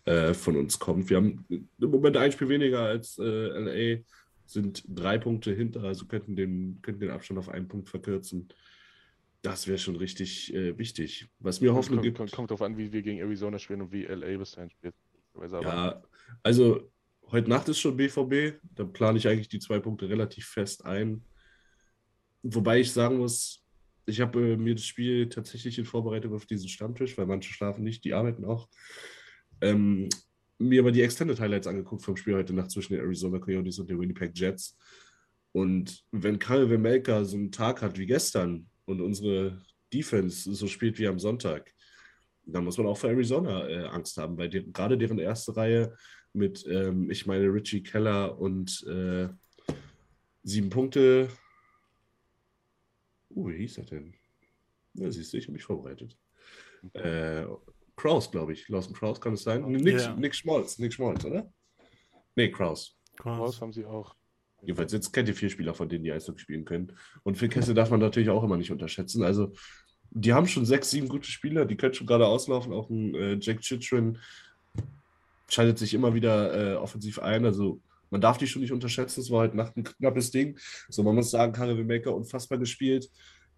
[0.05, 1.11] äh, von uns kommt.
[1.11, 4.03] Wir haben im Moment ein Spiel weniger als äh, LA,
[4.47, 8.49] sind drei Punkte hinter, also könnten den, könnten den Abstand auf einen Punkt verkürzen.
[9.43, 11.29] Das wäre schon richtig äh, wichtig.
[11.39, 12.19] Was mir Hoffnung kommt, gibt.
[12.19, 14.95] kommt, kommt drauf an, wie wir gegen Arizona spielen und wie LA bis dahin spielt.
[15.63, 16.03] Ja,
[16.43, 16.91] also
[17.31, 18.59] heute Nacht ist schon BVB.
[18.75, 21.23] Da plane ich eigentlich die zwei Punkte relativ fest ein.
[22.43, 23.65] Wobei ich sagen muss,
[24.07, 27.85] ich habe äh, mir das Spiel tatsächlich in Vorbereitung auf diesen Stammtisch, weil manche schlafen
[27.85, 28.69] nicht, die arbeiten auch,
[29.61, 30.09] ähm,
[30.59, 33.91] mir aber die Extended Highlights angeguckt vom Spiel heute Nacht zwischen den Arizona Coyotes und
[33.91, 34.77] den Winnipeg Jets.
[35.53, 40.99] Und wenn Karel Vemelka so einen Tag hat wie gestern und unsere Defense so spielt
[40.99, 41.73] wie am Sonntag,
[42.45, 45.97] da muss man auch für Arizona äh, Angst haben, weil die, gerade deren erste Reihe
[46.33, 49.29] mit, ähm, ich meine, Richie Keller und äh,
[50.43, 51.29] sieben Punkte.
[53.31, 54.15] Uh, wie hieß er denn?
[54.95, 56.17] Ja, siehst du, ich habe mich vorbereitet.
[56.93, 57.47] Äh,
[57.97, 58.69] Kraus, glaube ich.
[58.69, 59.65] Lawson Kraus kann es sein?
[59.67, 60.15] Nick, Ja.
[60.15, 61.51] Nick Schmolz, Nick Schmolz, oder?
[62.35, 62.97] Nee, Kraus.
[63.25, 64.15] Raus haben sie auch.
[64.63, 66.93] Jedenfalls jetzt kennt ihr vier Spieler, von denen die Eishockey spielen können.
[67.23, 69.23] Und Phil Kessel darf man natürlich auch immer nicht unterschätzen.
[69.23, 69.53] Also,
[70.11, 72.73] die haben schon sechs, sieben gute Spieler, die können schon gerade auslaufen.
[72.73, 74.19] Auch ein äh, Jack Chitrin
[75.49, 77.45] schaltet sich immer wieder äh, offensiv ein.
[77.45, 77.81] Also,
[78.11, 79.21] man darf die schon nicht unterschätzen.
[79.21, 80.59] Es war halt nach ein knappes Ding.
[80.89, 83.09] So, man muss sagen, Karel Maker unfassbar gespielt.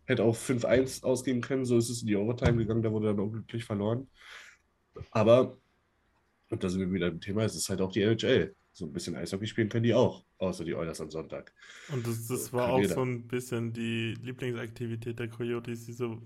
[0.08, 1.66] Hätte auch 5-1 ausgehen können.
[1.66, 2.82] So ist es in die Overtime gegangen.
[2.82, 4.08] Da wurde dann unglücklich verloren.
[5.10, 5.58] Aber,
[6.48, 8.56] und da sind wir wieder im Thema, es ist halt auch die NHL.
[8.72, 11.52] So ein bisschen Eishockey spielen können die auch, außer die Oilers am Sonntag.
[11.88, 12.94] Und das, das war kann auch jeder.
[12.94, 16.16] so ein bisschen die Lieblingsaktivität der Coyotes diese,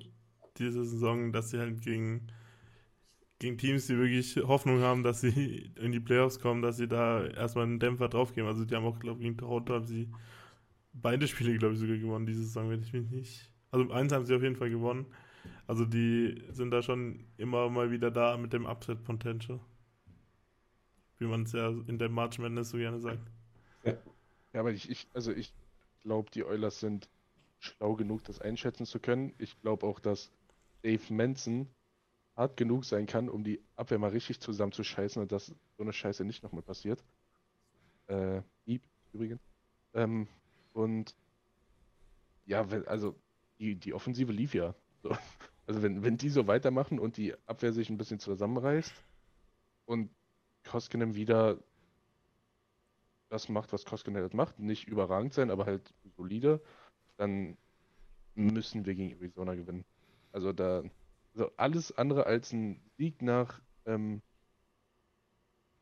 [0.58, 2.28] diese Saison, dass sie halt gegen,
[3.40, 7.26] gegen Teams, die wirklich Hoffnung haben, dass sie in die Playoffs kommen, dass sie da
[7.26, 8.48] erstmal einen Dämpfer draufgeben.
[8.48, 10.08] Also die haben auch, glaube ich, gegen Toronto haben sie
[10.92, 13.51] beide Spiele, glaube ich, sogar gewonnen diese Saison, wenn ich mich nicht.
[13.72, 15.06] Also eins haben sie auf jeden Fall gewonnen.
[15.66, 19.58] Also die sind da schon immer mal wieder da mit dem Upset Potential.
[21.18, 23.30] Wie man es ja in der March Madness so gerne sagt.
[23.84, 25.54] Ja, aber ich, ich also ich
[26.02, 27.08] glaube, die Oilers sind
[27.60, 29.32] schlau genug, das einschätzen zu können.
[29.38, 30.30] Ich glaube auch, dass
[30.82, 31.68] Dave Manson
[32.36, 36.24] hart genug sein kann, um die Abwehr mal richtig zusammenzuscheißen und dass so eine Scheiße
[36.24, 37.02] nicht nochmal passiert.
[38.08, 38.42] Äh,
[39.12, 39.40] übrigens.
[39.94, 40.28] Ähm,
[40.74, 41.14] und
[42.44, 43.16] ja, also
[43.58, 44.74] die, die Offensive lief ja.
[45.02, 45.10] So.
[45.64, 48.92] Also wenn, wenn die so weitermachen und die Abwehr sich ein bisschen zusammenreißt
[49.86, 50.10] und
[50.64, 51.56] Koskinen wieder
[53.28, 56.60] das macht, was Koskinen halt macht, nicht überragend sein, aber halt solide,
[57.16, 57.56] dann
[58.34, 59.84] müssen wir gegen Arizona gewinnen.
[60.32, 60.82] Also da,
[61.32, 64.20] also alles andere als ein Sieg nach, ähm,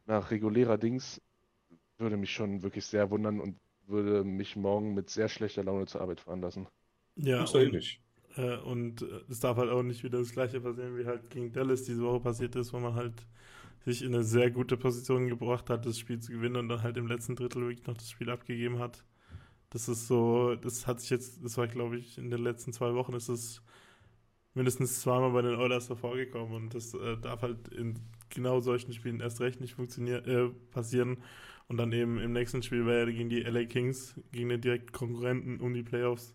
[0.07, 1.21] nach regulärer Dings
[1.99, 6.01] würde mich schon wirklich sehr wundern und würde mich morgen mit sehr schlechter Laune zur
[6.01, 6.69] Arbeit fahren lassen.
[7.25, 8.01] Ja, und- ähnlich.
[8.37, 11.53] Äh, und äh, es darf halt auch nicht wieder das gleiche passieren, wie halt gegen
[11.53, 13.27] Dallas diese Woche passiert ist, wo man halt
[13.81, 16.97] sich in eine sehr gute Position gebracht hat, das Spiel zu gewinnen und dann halt
[16.97, 19.05] im letzten Drittel wirklich noch das Spiel abgegeben hat.
[19.71, 22.95] Das ist so, das hat sich jetzt, das war glaube ich in den letzten zwei
[22.95, 23.63] Wochen, ist es
[24.55, 27.99] mindestens zweimal bei den Oilers so vorgekommen und das äh, darf halt in
[28.31, 31.19] genau solchen Spielen erst recht nicht funktionieren, äh, passieren.
[31.69, 34.93] Und dann eben im nächsten Spiel wäre ja gegen die LA Kings, gegen den direkten
[34.93, 36.35] Konkurrenten um die Playoffs.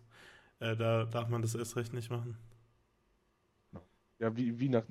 [0.58, 2.36] Äh, da darf man das erst recht nicht machen.
[4.18, 4.84] Ja, wie, wie nach,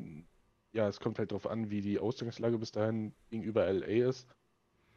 [0.71, 4.27] ja, es kommt halt darauf an, wie die Ausgangslage bis dahin gegenüber LA ist.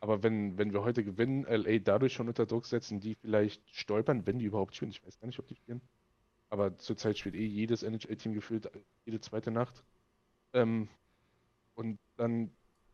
[0.00, 4.26] Aber wenn, wenn wir heute gewinnen, LA dadurch schon unter Druck setzen, die vielleicht stolpern,
[4.26, 4.90] wenn die überhaupt spielen.
[4.90, 5.80] Ich weiß gar nicht, ob die spielen.
[6.50, 8.70] Aber zurzeit spielt eh jedes NHL-Team gefühlt
[9.04, 9.82] jede zweite Nacht.
[10.52, 10.88] Ähm,
[11.74, 12.50] und dann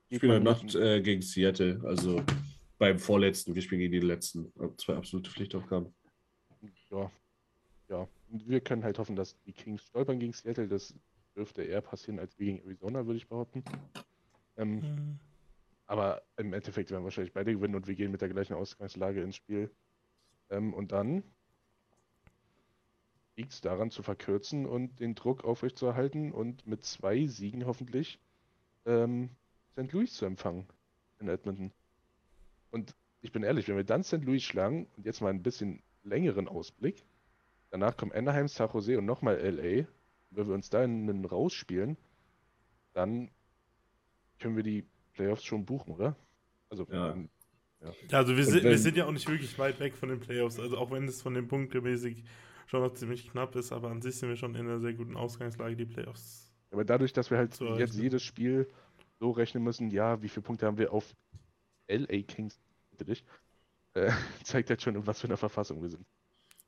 [0.09, 2.23] Ich spiele Nacht äh, gegen Seattle, also
[2.79, 3.55] beim vorletzten.
[3.55, 4.53] Wir spielen gegen die letzten.
[4.79, 5.95] Zwei absolute Pflichtaufgaben.
[6.91, 7.11] Ja,
[7.89, 8.09] ja.
[8.31, 10.69] Und wir können halt hoffen, dass die Kings stolpern gegen Seattle.
[10.69, 10.95] Das
[11.37, 13.65] dürfte eher passieren als gegen Arizona, würde ich behaupten.
[14.57, 15.19] Ähm,
[15.87, 19.37] aber im Endeffekt werden wahrscheinlich beide gewinnen und wir gehen mit der gleichen Ausgangslage ins
[19.37, 19.71] Spiel.
[20.51, 21.23] Ähm, und dann
[23.37, 28.21] liegt es daran zu verkürzen und den Druck aufrechtzuerhalten und mit zwei Siegen hoffentlich
[28.87, 29.31] ähm,
[29.73, 29.93] St.
[29.93, 30.67] Louis zu empfangen
[31.19, 31.73] in Edmonton.
[32.71, 34.25] Und ich bin ehrlich, wenn wir dann St.
[34.25, 37.05] Louis schlagen und jetzt mal ein bisschen längeren Ausblick,
[37.75, 39.87] danach kommen Anaheim, San Jose und nochmal LA,
[40.31, 41.97] wenn wir uns da in einen rausspielen,
[42.93, 43.31] dann
[44.39, 44.85] können wir die
[45.15, 46.17] Playoffs schon buchen, oder?
[46.71, 47.17] Also, Ja.
[48.09, 50.19] Ja, also wir sind, wir wenn- sind ja auch nicht wirklich weit weg von den
[50.19, 50.59] Playoffs.
[50.59, 52.25] Also auch wenn es von den Punktemäßig
[52.67, 55.17] schon noch ziemlich knapp ist, aber an sich sind wir schon in einer sehr guten
[55.17, 56.51] Ausgangslage, die Playoffs.
[56.71, 58.69] aber dadurch, dass wir halt So, jetzt also- jedes Spiel
[59.21, 61.15] so rechnen müssen, ja, wie viele Punkte haben wir auf
[61.89, 62.59] LA Kings,
[62.93, 63.25] bitte dich,
[63.95, 64.11] äh,
[64.45, 66.07] zeigt halt schon, in was für einer Verfassung wir sind.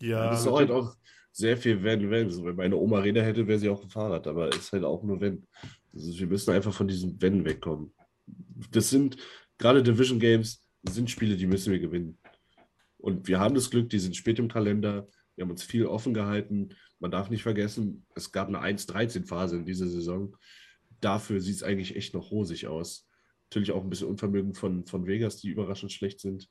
[0.00, 0.96] Ja, das ist auch halt auch
[1.32, 2.30] sehr viel wenn, wenn.
[2.30, 4.84] So, wenn meine Oma Räder hätte, wäre sie auch ein Fahrrad, aber es ist halt
[4.84, 5.46] auch nur wenn.
[5.94, 7.92] Also wir müssen einfach von diesem Wenn wegkommen.
[8.70, 9.16] Das sind
[9.58, 12.18] gerade Division Games, sind Spiele, die müssen wir gewinnen.
[12.98, 15.08] Und wir haben das Glück, die sind spät im Kalender.
[15.34, 16.70] Wir haben uns viel offen gehalten.
[16.98, 20.34] Man darf nicht vergessen, es gab eine 1-13-Phase in dieser Saison.
[21.00, 23.06] Dafür sieht es eigentlich echt noch rosig aus.
[23.50, 26.48] Natürlich auch ein bisschen Unvermögen von, von Vegas, die überraschend schlecht sind.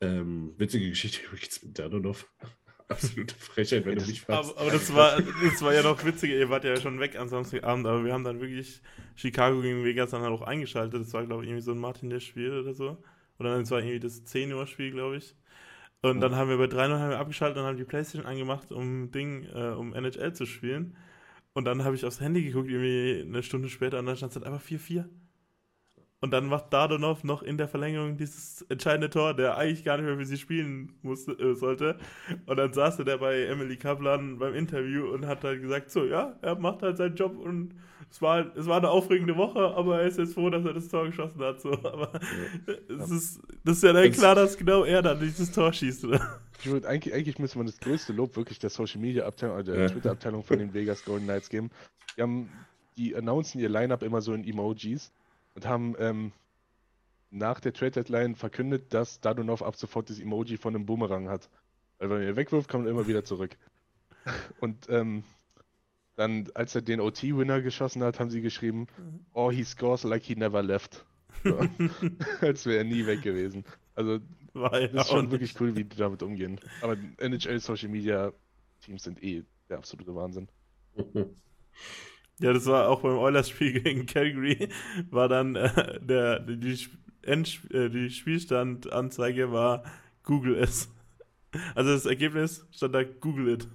[0.00, 2.28] Ähm, witzige Geschichte übrigens mit Dadonov.
[2.88, 4.50] Absolute Frechheit, wenn du mich fragst.
[4.50, 6.34] aber, aber das, war, das war ja noch witziger.
[6.34, 8.82] Ihr wart ja schon weg am Samstagabend, aber wir haben dann wirklich
[9.14, 11.00] Chicago gegen Vegas dann halt auch eingeschaltet.
[11.00, 13.02] Das war, glaube ich, irgendwie so ein Martinez-Spiel oder so.
[13.38, 15.34] Oder dann, es war irgendwie das 10 Uhr Spiel, glaube ich.
[16.02, 19.10] Und dann haben wir bei 3 haben wir abgeschaltet und haben die Playstation angemacht, um
[19.10, 20.94] Ding, äh, um NHL zu spielen.
[21.54, 24.36] Und dann habe ich aufs Handy geguckt, irgendwie eine Stunde später, und dann stand es
[24.36, 25.06] halt einfach 4-4.
[26.20, 30.06] Und dann macht Dardonov noch in der Verlängerung dieses entscheidende Tor, der eigentlich gar nicht
[30.06, 31.98] mehr für sie spielen musste, äh, sollte.
[32.46, 36.06] Und dann saß er da bei Emily Kaplan beim Interview und hat halt gesagt, so,
[36.06, 37.74] ja, er macht halt seinen Job und
[38.14, 40.88] es war, es war eine aufregende Woche, aber er ist jetzt froh, dass er das
[40.88, 41.60] Tor geschossen hat.
[41.60, 41.72] So.
[41.84, 42.12] Aber
[42.66, 42.94] ja.
[43.02, 46.40] es ist, das ist ja dann klar, dass genau er dann dieses Tor schießt, oder?
[46.60, 49.64] Ich würde, eigentlich, eigentlich müsste man das größte Lob wirklich der Social Media Abteilung, oder
[49.64, 49.88] der ja.
[49.88, 51.70] Twitter Abteilung von den Vegas Golden Knights geben.
[52.16, 52.48] Die haben,
[52.96, 55.12] die announcen ihr Lineup immer so in Emojis
[55.54, 56.32] und haben ähm,
[57.30, 61.50] nach der Trade Deadline verkündet, dass Dadonov ab sofort das Emoji von einem Boomerang hat.
[61.98, 63.56] Weil wenn er wegwirft, kommt er immer wieder zurück.
[64.60, 65.24] Und ähm,
[66.16, 69.26] dann, als er den OT-Winner geschossen hat, haben sie geschrieben, mhm.
[69.32, 71.04] oh, he scores like he never left.
[71.42, 71.58] So.
[72.40, 73.64] als wäre er nie weg gewesen.
[73.94, 74.20] Also,
[74.54, 76.60] das ist schon wirklich cool, wie die damit umgehen.
[76.80, 78.32] Aber NHL Social Media
[78.80, 80.48] Teams sind eh der absolute Wahnsinn.
[82.40, 84.68] Ja, das war auch beim Oilers-Spiel gegen Calgary,
[85.10, 86.78] war dann äh, der, die,
[87.22, 89.84] End, äh, die Spielstandanzeige war
[90.24, 90.88] Google es.
[91.74, 93.68] Also das Ergebnis stand da Google it.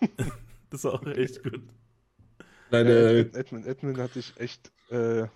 [0.70, 1.62] das war auch echt gut.
[2.68, 5.26] Kleine, äh, Edmund, Edmund hat sich echt äh,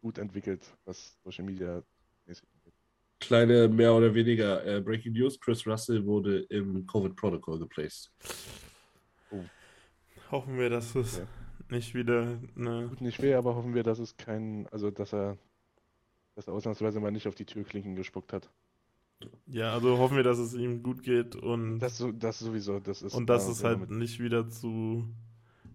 [0.00, 1.82] gut entwickelt, was Social Media
[2.26, 2.74] mäßig angeht.
[3.18, 8.12] Kleine mehr oder weniger äh, Breaking News: Chris Russell wurde im Covid-Protocol geplaced.
[10.30, 11.24] Hoffen wir, dass es ja
[11.70, 12.88] nicht wieder eine.
[12.88, 15.38] Tut nicht weh, aber hoffen wir, dass es kein, also dass er,
[16.34, 18.50] dass er ausnahmsweise mal nicht auf die Türklinken gespuckt hat.
[19.46, 21.78] Ja, also hoffen wir, dass es ihm gut geht und.
[21.78, 23.14] Das, das sowieso, das ist.
[23.14, 23.90] Und dass es halt mit.
[23.90, 25.04] nicht wieder zu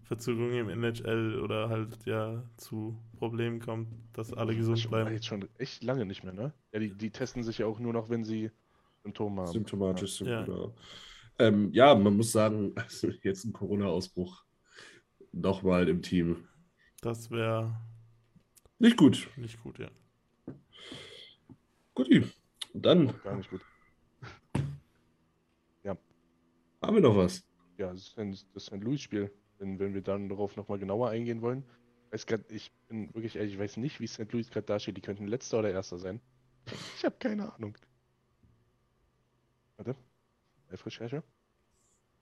[0.03, 5.12] Verzögerungen im NHL oder halt ja zu Problemen kommt, dass alle gesund das bleiben.
[5.12, 6.53] Jetzt schon echt lange nicht mehr, ne?
[6.72, 8.51] Ja, die, die testen sich ja auch nur noch, wenn sie
[9.03, 9.51] Symptome haben.
[9.51, 10.43] Symptomatisch sind, ja.
[10.43, 10.74] genau.
[11.38, 14.45] Ähm, ja, man muss sagen, also jetzt ein Corona-Ausbruch
[15.36, 16.48] nochmal im Team.
[17.02, 17.80] Das wäre
[18.80, 19.30] nicht gut.
[19.36, 19.90] Nicht gut, ja.
[21.94, 22.26] Guti.
[22.74, 23.14] Dann.
[23.22, 23.62] Gar nicht gut.
[25.84, 25.96] Ja.
[26.82, 27.46] Haben wir noch was?
[27.78, 28.84] Ja, das ist ein, St.
[28.84, 29.32] Louis-Spiel.
[29.60, 31.64] Wenn, wenn wir dann darauf nochmal genauer eingehen wollen.
[32.10, 34.32] Weiß grad, ich bin wirklich ehrlich, ich weiß nicht, wie St.
[34.32, 34.98] Louis gerade dasteht.
[34.98, 36.20] Die könnten letzter oder erster sein.
[36.98, 37.78] Ich habe keine Ahnung.
[39.78, 39.96] Warte.
[40.70, 41.24] Live-Recherche.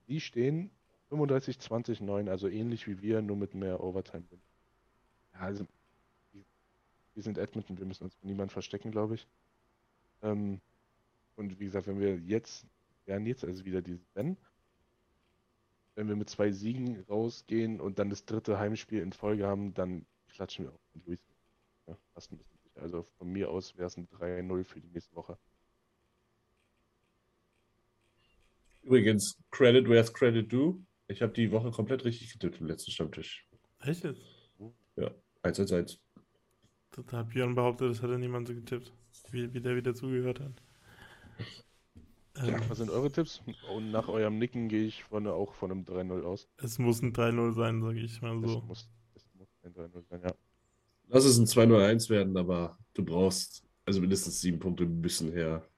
[0.08, 0.70] Die stehen
[1.14, 4.24] 35, 20, 9, also ähnlich wie wir, nur mit mehr Overtime.
[5.32, 5.64] Ja, also,
[7.14, 9.28] wir sind Edmonton, wir müssen uns niemand verstecken, glaube ich.
[10.22, 10.60] Ähm,
[11.36, 12.66] und wie gesagt, wenn wir jetzt,
[13.06, 14.36] ja, jetzt also wieder dieses Wenn,
[15.94, 20.04] wenn wir mit zwei Siegen rausgehen und dann das dritte Heimspiel in Folge haben, dann
[20.30, 21.20] klatschen wir auch mit Luis.
[21.86, 21.96] Ja.
[22.74, 25.38] Also von mir aus wäre es ein 3-0 für die nächste Woche.
[28.82, 30.84] Übrigens, Credit where's credit due.
[31.08, 33.46] Ich habe die Woche komplett richtig getippt im letzten Stammtisch.
[33.80, 34.22] Echt jetzt?
[34.96, 35.10] Ja,
[35.42, 36.00] 1 1 1.
[36.92, 38.92] Da hat Björn behauptet, das hätte niemand so getippt,
[39.30, 40.62] wie, wie der wieder zugehört hat.
[42.36, 43.42] Ja, was sind eure Tipps?
[43.74, 46.48] Und nach eurem Nicken gehe ich von, auch von einem 3-0 aus.
[46.56, 48.58] Es muss ein 3-0 sein, sage ich mal so.
[48.58, 50.34] Es muss, es muss ein 3-0 sein, ja.
[51.08, 55.68] Lass es ein 2-0-1 werden, aber du brauchst also mindestens sieben Punkte müssen her.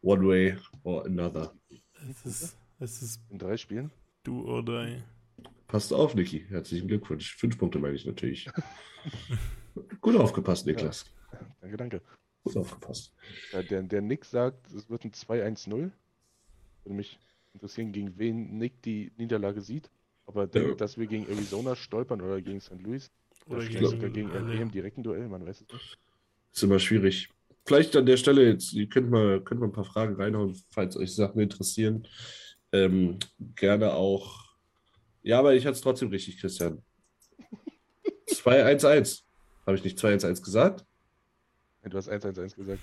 [0.00, 1.54] One way or another.
[2.10, 3.90] Es ist, es ist in drei Spielen?
[4.22, 5.02] Du oder.
[5.66, 6.44] Passt auf, Niki.
[6.48, 7.34] Herzlichen Glückwunsch.
[7.36, 8.48] Fünf Punkte meine ich natürlich.
[10.00, 11.06] Gut aufgepasst, Niklas.
[11.32, 12.02] Ja, danke, danke.
[12.44, 13.14] Gut aufgepasst.
[13.52, 15.70] Ja, der, der Nick sagt, es wird ein 2-1-0.
[15.70, 15.92] Würde
[16.84, 17.18] mich
[17.54, 19.90] interessieren, gegen wen Nick die Niederlage sieht.
[20.26, 20.74] Ob er denkt, ja.
[20.74, 22.80] dass wir gegen Arizona stolpern oder gegen St.
[22.80, 23.10] Louis.
[23.46, 25.98] Oder gegen, sogar gegen LA im direkten Duell, man weiß es nicht.
[26.52, 27.28] Ist immer schwierig.
[27.64, 30.96] Vielleicht an der Stelle jetzt, ihr könnt mal, könnt mal ein paar Fragen reinhauen, falls
[30.96, 32.06] euch Sachen interessieren.
[32.72, 33.18] Ähm,
[33.54, 34.42] gerne auch.
[35.22, 36.82] Ja, aber ich hatte es trotzdem richtig, Christian.
[38.28, 39.22] 2-1-1.
[39.66, 40.84] Habe ich nicht 2-1-1 gesagt?
[41.84, 42.80] Du hast 1-1-1 gesagt.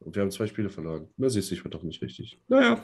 [0.00, 1.08] Und wir haben zwei Spiele verloren.
[1.16, 2.40] Na, siehst du, ich war doch nicht richtig.
[2.48, 2.82] Naja.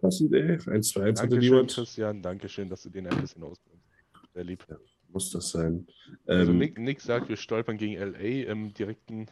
[0.00, 0.56] Passiert, ey.
[0.56, 1.74] 1-2-1 hatte niemand.
[1.74, 3.84] Christian, danke schön, dass du den ein bisschen ausbrennst.
[4.32, 4.64] Sehr lieb.
[4.68, 4.76] Ja,
[5.08, 5.86] muss das sein.
[6.26, 9.26] Also ähm, Nick, Nick sagt, wir stolpern gegen LA im direkten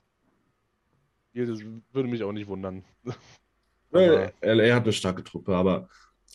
[1.29, 1.47] Spiel.
[1.47, 1.61] Das
[1.93, 2.85] würde mich auch nicht wundern.
[3.93, 5.89] Weil LA hat eine starke Truppe, aber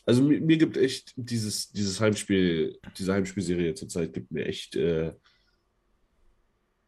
[0.05, 5.11] also mir, mir, gibt echt dieses, dieses Heimspiel, diese Heimspielserie zurzeit gibt mir echt äh,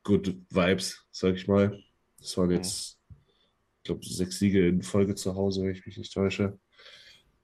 [0.04, 1.78] good Vibes, sag ich mal.
[2.20, 6.14] Das waren jetzt, ich glaube, sechs Siege in Folge zu Hause, wenn ich mich nicht
[6.14, 6.58] täusche.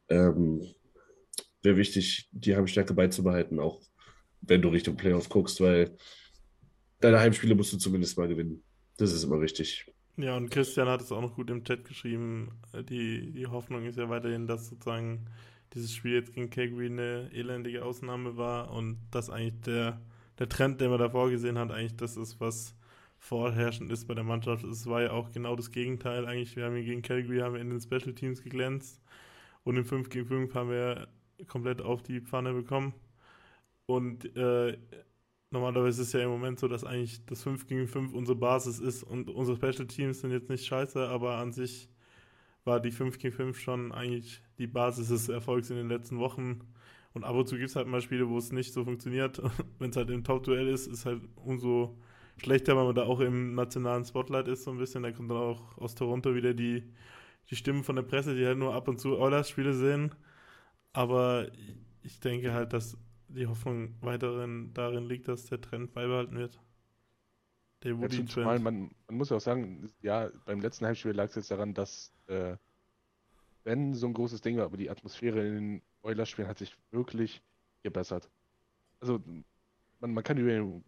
[0.09, 0.61] Ähm,
[1.61, 3.81] Wäre wichtig, die Heimstärke beizubehalten, auch
[4.41, 5.97] wenn du Richtung Playoff guckst, weil
[6.99, 8.63] deine Heimspiele musst du zumindest mal gewinnen.
[8.97, 9.91] Das ist immer wichtig.
[10.17, 12.51] Ja, und Christian hat es auch noch gut im Chat geschrieben.
[12.89, 15.25] Die, die Hoffnung ist ja weiterhin, dass sozusagen
[15.73, 19.99] dieses Spiel jetzt gegen Calgary eine elendige Ausnahme war und dass eigentlich der
[20.39, 22.75] der Trend, den man davor gesehen hat, eigentlich das ist, was
[23.17, 24.63] vorherrschend ist bei der Mannschaft.
[24.65, 26.25] Es war ja auch genau das Gegenteil.
[26.25, 29.01] Eigentlich, wir haben gegen Calgary haben wir in den Special Teams geglänzt
[29.63, 31.07] und im 5 gegen 5 haben wir
[31.47, 32.93] komplett auf die Pfanne bekommen.
[33.87, 34.77] Und äh,
[35.55, 38.79] normalerweise ist es ja im Moment so, dass eigentlich das 5 gegen 5 unsere Basis
[38.79, 41.89] ist und unsere Special Teams sind jetzt nicht scheiße, aber an sich
[42.65, 46.61] war die 5 gegen 5 schon eigentlich die Basis des Erfolgs in den letzten Wochen.
[47.13, 49.41] Und ab und zu gibt es halt mal Spiele, wo es nicht so funktioniert.
[49.79, 51.97] Wenn es halt im Top-Duell ist, ist halt umso
[52.37, 55.03] schlechter, weil man da auch im nationalen Spotlight ist so ein bisschen.
[55.03, 56.83] Da kommt dann auch aus Toronto wieder die,
[57.49, 60.13] die Stimmen von der Presse, die halt nur ab und zu Oilers-Spiele sehen.
[60.91, 61.47] Aber
[62.03, 62.97] ich denke halt, dass
[63.35, 66.59] die Hoffnung weiterhin darin liegt, dass der Trend beibehalten wird.
[67.83, 71.35] Der ja, zumal man, man muss ja auch sagen, ja, beim letzten Heimspiel lag es
[71.35, 72.55] jetzt daran, dass äh,
[73.63, 77.41] wenn so ein großes Ding war, aber die Atmosphäre in den Oilers-Spielen hat sich wirklich
[77.83, 78.29] gebessert.
[78.99, 79.21] Also
[79.99, 80.81] man, man kann über,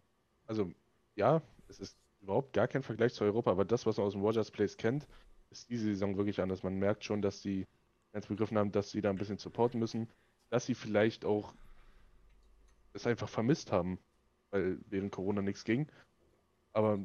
[0.46, 0.72] also
[1.14, 4.22] ja, es ist überhaupt gar kein Vergleich zu Europa, aber das, was man aus dem
[4.22, 5.06] Rogers Place kennt,
[5.50, 6.62] ist diese Saison wirklich anders.
[6.62, 7.66] Man merkt schon, dass die
[8.12, 10.08] ganz begriffen haben, dass sie da ein bisschen supporten müssen,
[10.50, 11.54] dass sie vielleicht auch
[12.92, 13.98] es einfach vermisst haben,
[14.50, 15.86] weil während Corona nichts ging.
[16.72, 16.98] Aber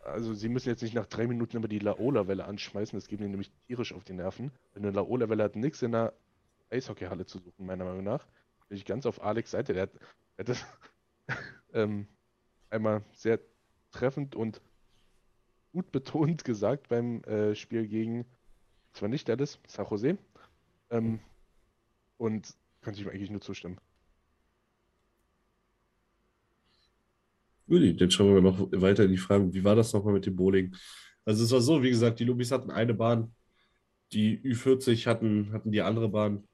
[0.00, 3.30] also sie müssen jetzt nicht nach drei Minuten immer die Laola-Welle anschmeißen, das geht ihnen
[3.30, 4.52] nämlich tierisch auf die Nerven.
[4.74, 6.12] Eine Laola-Welle hat nichts in der
[6.70, 8.26] Eishockeyhalle zu suchen, meiner Meinung nach.
[8.68, 9.72] Bin ich ganz auf Alex Seite.
[9.74, 10.66] Der hat, der hat das
[11.72, 12.06] ähm,
[12.70, 13.40] einmal sehr
[13.92, 14.60] treffend und
[15.72, 18.24] gut betont gesagt beim äh, Spiel gegen,
[18.92, 20.18] zwar nicht Dallas, San Jose.
[20.90, 21.20] Ähm,
[22.16, 23.78] und kann ich ihm eigentlich nur zustimmen.
[27.68, 29.52] Uli, dann schauen wir noch weiter in die Fragen.
[29.52, 30.74] Wie war das nochmal mit dem Bowling?
[31.24, 33.34] Also es war so, wie gesagt, die Lubis hatten eine Bahn,
[34.12, 36.46] die Ü40 hatten, hatten die andere Bahn.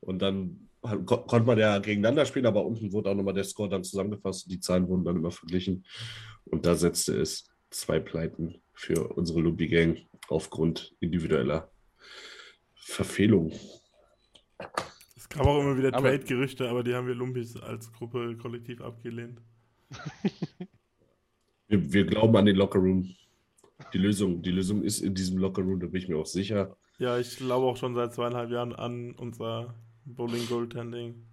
[0.00, 3.84] Und dann konnte man ja gegeneinander spielen, aber unten wurde auch nochmal der Score dann
[3.84, 5.84] zusammengefasst und die Zahlen wurden dann immer verglichen.
[6.44, 9.98] Und da setzte es zwei Pleiten für unsere Lubi-Gang
[10.28, 11.70] aufgrund individueller
[12.74, 13.52] Verfehlung.
[15.16, 19.40] Es gab auch immer wieder Trade-Gerüchte, aber die haben wir Lumpis als Gruppe kollektiv abgelehnt.
[21.68, 23.14] wir, wir, glauben an den Lockerroom.
[23.92, 26.76] Die Lösung, die Lösung ist in diesem Lockerroom, da bin ich mir auch sicher.
[26.98, 29.74] Ja, ich glaube auch schon seit zweieinhalb Jahren an unser
[30.04, 31.26] Bowling Goaltending.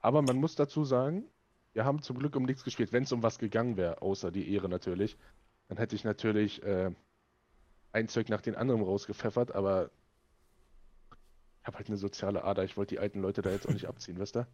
[0.00, 1.24] Aber man muss dazu sagen,
[1.72, 2.92] wir haben zum Glück um nichts gespielt.
[2.92, 5.16] Wenn es um was gegangen wäre, außer die Ehre natürlich,
[5.68, 6.90] dann hätte ich natürlich äh,
[7.92, 9.90] ein Zeug nach den anderen rausgepfeffert, aber
[11.60, 12.64] ich habe halt eine soziale Ader.
[12.64, 14.46] Ich wollte die alten Leute da jetzt auch nicht abziehen, wisst ihr?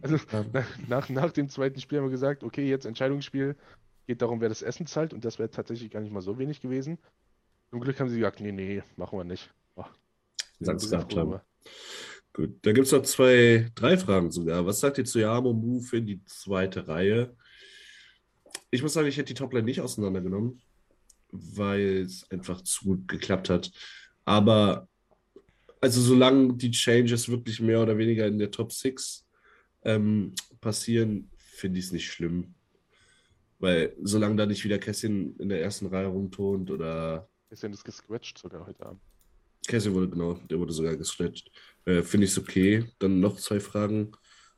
[0.00, 0.16] Also
[0.88, 3.56] nach, nach dem zweiten Spiel haben wir gesagt, okay, jetzt Entscheidungsspiel,
[4.06, 6.60] geht darum, wer das Essen zahlt und das wäre tatsächlich gar nicht mal so wenig
[6.60, 6.98] gewesen.
[7.70, 9.50] Zum Glück haben sie gesagt, nee, nee, machen wir nicht.
[9.76, 9.84] Oh,
[10.60, 11.44] Ganz klar.
[12.34, 14.64] Gut, da gibt es noch zwei, drei Fragen sogar.
[14.64, 17.36] Was sagt ihr zu Yamo Move in die zweite Reihe?
[18.70, 20.62] Ich muss sagen, ich hätte die Topline nicht auseinandergenommen,
[21.30, 23.70] weil es einfach zu gut geklappt hat.
[24.24, 24.88] Aber
[25.80, 29.21] also solange die Changes wirklich mehr oder weniger in der Top 6
[29.84, 32.54] ähm, passieren, finde ich es nicht schlimm.
[33.58, 37.28] Weil solange da nicht wieder Kessin in der ersten Reihe rumtont oder.
[37.48, 39.00] Kessin ist gescratcht sogar heute Abend.
[39.66, 41.50] Kessin wurde, genau, der wurde sogar gescratcht.
[41.84, 42.84] Äh, finde ich es okay.
[42.98, 44.12] Dann noch zwei Fragen.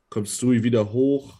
[0.09, 1.39] Kommt Stewie wieder hoch?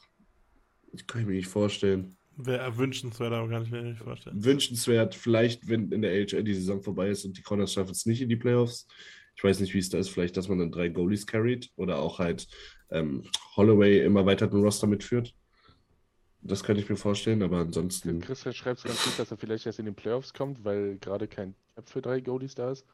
[0.91, 2.17] Das kann ich mir nicht vorstellen.
[2.37, 4.43] Wäre wünschenswert, aber kann ich mir nicht vorstellen.
[4.43, 8.05] Wünschenswert, vielleicht, wenn in der AHL die Saison vorbei ist und die Corners schaffen es
[8.05, 8.87] nicht in die Playoffs.
[9.35, 10.09] Ich weiß nicht, wie es da ist.
[10.09, 12.47] Vielleicht, dass man dann drei Goalies carried oder auch halt
[12.89, 13.23] ähm,
[13.55, 15.33] Holloway immer weiter den Roster mitführt.
[16.41, 18.21] Das könnte ich mir vorstellen, aber ansonsten.
[18.21, 21.27] Christian schreibt es ganz gut, dass er vielleicht erst in den Playoffs kommt, weil gerade
[21.27, 22.85] kein Cap für drei Goalies da ist.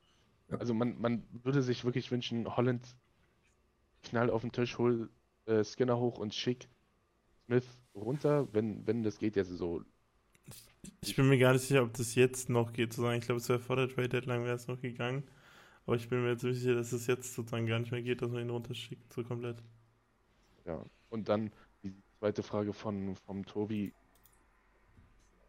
[0.49, 0.57] Ja.
[0.57, 2.95] Also man, man würde sich wirklich wünschen, Holland
[4.03, 5.09] knall auf den Tisch, hol
[5.45, 6.69] äh, Skinner hoch und schick
[7.45, 9.83] Smith runter, wenn, wenn das geht, jetzt so.
[11.01, 13.19] Ich bin mir gar nicht sicher, ob das jetzt noch geht, zu sagen.
[13.19, 15.23] Ich glaube, es wäre vor der Trade Deadline wäre es noch gegangen.
[15.85, 18.31] Aber ich bin mir jetzt sicher, dass es jetzt sozusagen gar nicht mehr geht, dass
[18.31, 19.57] man ihn runterschickt, so komplett.
[20.65, 21.51] Ja, und dann
[21.83, 23.93] die zweite Frage von vom Tobi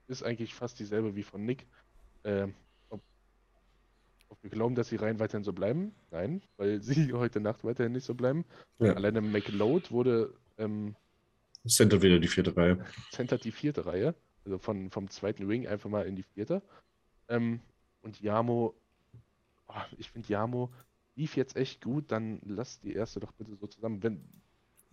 [0.08, 1.66] ist eigentlich fast dieselbe wie von Nick.
[2.22, 2.48] Äh,
[2.88, 3.02] ob,
[4.28, 5.94] ob, wir glauben, dass sie rein weiterhin so bleiben?
[6.10, 8.44] Nein, weil sie heute Nacht weiterhin nicht so bleiben.
[8.78, 8.94] Ja.
[8.94, 10.94] Alleine McLeod wurde ähm,
[11.66, 12.84] Center wieder die vierte Reihe.
[13.10, 14.14] Center die vierte Reihe.
[14.44, 16.62] Also von, vom zweiten Wing einfach mal in die vierte.
[17.28, 17.60] Ähm,
[18.02, 18.74] und Yamo
[19.74, 20.72] oh, ich finde Yamo
[21.14, 24.02] lief jetzt echt gut, dann lass die erste doch bitte so zusammen.
[24.02, 24.22] Wenn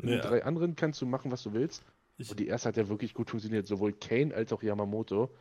[0.01, 0.15] ja.
[0.15, 1.83] die drei anderen kannst du machen, was du willst.
[2.17, 3.67] Ich, und die erste hat ja wirklich gut funktioniert.
[3.67, 5.33] Sowohl Kane als auch Yamamoto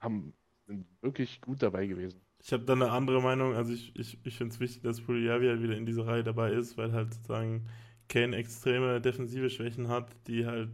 [0.00, 0.32] haben
[0.66, 2.20] sind wirklich gut dabei gewesen.
[2.42, 3.54] Ich habe da eine andere Meinung.
[3.54, 6.52] Also ich, ich, ich finde es wichtig, dass Puliavi halt wieder in dieser Reihe dabei
[6.52, 7.68] ist, weil halt sozusagen
[8.08, 10.72] Kane extreme defensive Schwächen hat, die halt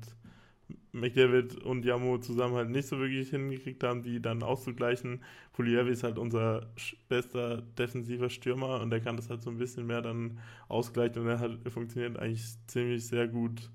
[0.93, 5.23] McDavid und Yamo zusammen halt nicht so wirklich hingekriegt haben, die dann auszugleichen.
[5.53, 6.71] Puliavi ist halt unser
[7.09, 11.29] bester defensiver Stürmer und der kann das halt so ein bisschen mehr dann ausgleichen und
[11.29, 13.71] er hat, funktioniert eigentlich ziemlich sehr gut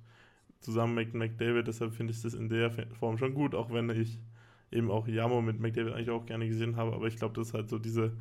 [0.60, 1.68] zusammen mit McDavid.
[1.68, 4.20] Deshalb finde ich das in der Form schon gut, auch wenn ich
[4.72, 6.94] eben auch Yamo mit McDavid eigentlich auch gerne gesehen habe.
[6.94, 8.14] Aber ich glaube, das ist halt so diese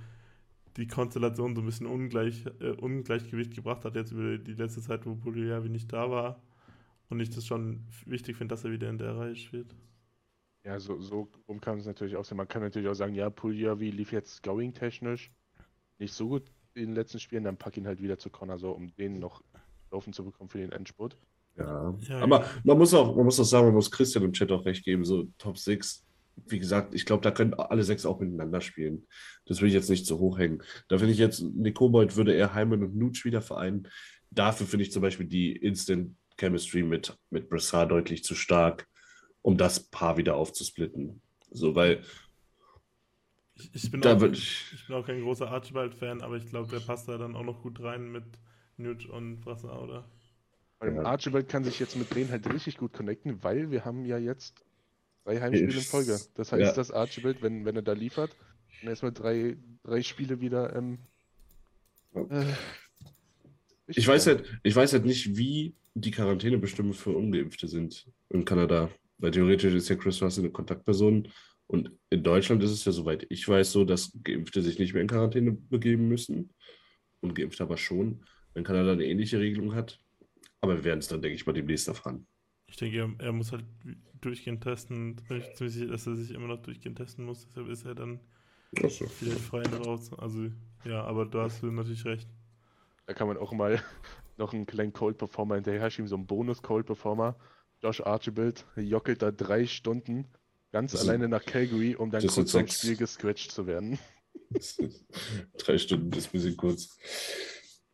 [0.76, 5.06] die Konstellation so ein bisschen ungleich, äh, Ungleichgewicht gebracht hat jetzt über die letzte Zeit,
[5.06, 6.42] wo Puliavi nicht da war
[7.08, 9.74] und ich das schon wichtig finde, dass er wieder in der Reihe spielt.
[10.64, 12.36] Ja, so, so rum kann es natürlich auch sein.
[12.36, 15.30] Man kann natürlich auch sagen, ja, Puljavi lief jetzt going-technisch
[15.98, 18.72] nicht so gut in den letzten Spielen, dann pack ihn halt wieder zu Connor, so
[18.72, 19.42] um den noch
[19.90, 21.16] laufen zu bekommen für den Endspurt.
[21.56, 22.50] Ja, ja aber ja.
[22.64, 25.04] man muss auch, man muss auch sagen, man muss Christian im Chat auch recht geben,
[25.04, 26.04] so Top 6.
[26.48, 29.06] Wie gesagt, ich glaube, da können alle sechs auch miteinander spielen.
[29.46, 30.62] Das will ich jetzt nicht zu hoch hängen.
[30.88, 33.88] Da finde ich jetzt, Nicobold würde eher Heimann und Nutsch wieder vereinen.
[34.30, 38.88] Dafür finde ich zum Beispiel die Instant Chemistry mit, mit Brassard deutlich zu stark,
[39.42, 41.20] um das Paar wieder aufzusplitten.
[41.50, 42.02] So, weil.
[43.54, 46.80] Ich, ich, bin, auch, ich, ich bin auch kein großer Archibald-Fan, aber ich glaube, der
[46.80, 48.24] passt da dann auch noch gut rein mit
[48.76, 50.04] Newt und Brassard, oder?
[50.82, 51.04] Ja.
[51.04, 54.62] Archibald kann sich jetzt mit denen halt richtig gut connecten, weil wir haben ja jetzt
[55.24, 56.20] drei Heimspiele in Folge.
[56.34, 56.72] Das heißt, ja.
[56.72, 58.36] dass Archibald, wenn, wenn er da liefert,
[58.80, 60.76] dann erstmal drei, drei Spiele wieder.
[60.76, 60.98] Ähm,
[62.14, 62.44] äh,
[63.86, 68.90] ich, weiß halt, ich weiß halt nicht, wie die Quarantänebestimmungen für Ungeimpfte sind in Kanada.
[69.18, 71.28] Weil theoretisch ist ja Chris Russell eine Kontaktperson
[71.66, 75.02] und in Deutschland ist es ja, soweit ich weiß, so, dass Geimpfte sich nicht mehr
[75.02, 76.52] in Quarantäne begeben müssen.
[77.20, 79.98] Und Geimpfte aber schon, wenn Kanada eine ähnliche Regelung hat.
[80.60, 82.26] Aber wir werden es dann, denke ich mal, demnächst erfahren.
[82.66, 83.64] Ich denke, er, muss halt
[84.20, 85.16] durchgehend testen.
[85.28, 87.46] Bin ich ziemlich sicher, dass er sich immer noch durchgehend testen muss.
[87.48, 88.20] Deshalb ist er dann
[88.86, 89.06] so.
[89.06, 90.12] vielleicht frei raus.
[90.18, 90.50] Also,
[90.84, 92.28] ja, aber du hast natürlich recht.
[93.06, 93.82] Da kann man auch mal
[94.38, 97.36] noch einen kleinen Cold Performer hinterher schieben, so einen Bonus Cold Performer.
[97.82, 100.26] Josh Archibald jockelt da drei Stunden
[100.72, 103.98] ganz das alleine nach Calgary, um dann kurz vom Spiel gescratcht zu werden.
[105.58, 106.98] drei Stunden das ist ein bisschen kurz.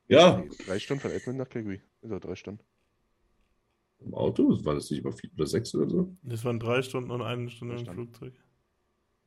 [0.09, 0.39] Ja.
[0.39, 1.81] Nee, drei Stunden von Edmund nach Calgary.
[2.03, 2.63] Also drei Stunden.
[4.01, 4.65] Im Auto?
[4.65, 6.17] War das nicht über vier oder sechs oder so?
[6.23, 8.35] Das waren drei Stunden und eine Stunde im Flugzeug.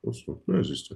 [0.05, 0.95] Achso, na, siehst du.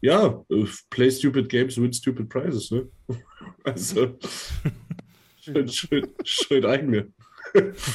[0.00, 2.90] Ja, uh, play stupid games, win stupid prizes, ne?
[3.64, 4.18] Also.
[5.44, 7.12] Schön, schön, schön eigene.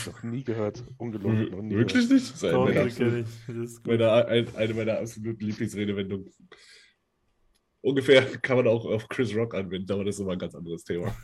[0.06, 0.84] Noch nie gehört.
[0.98, 1.50] Ungelogen.
[1.50, 2.12] Noch nie Wirklich gehört.
[2.12, 2.30] nicht?
[2.34, 3.26] Das ist, Doch, meine absolut,
[3.64, 6.30] ist meine, eine meiner absoluten Lieblingsredewendungen.
[7.80, 10.84] Ungefähr kann man auch auf Chris Rock anwenden, aber das ist immer ein ganz anderes
[10.84, 11.16] Thema.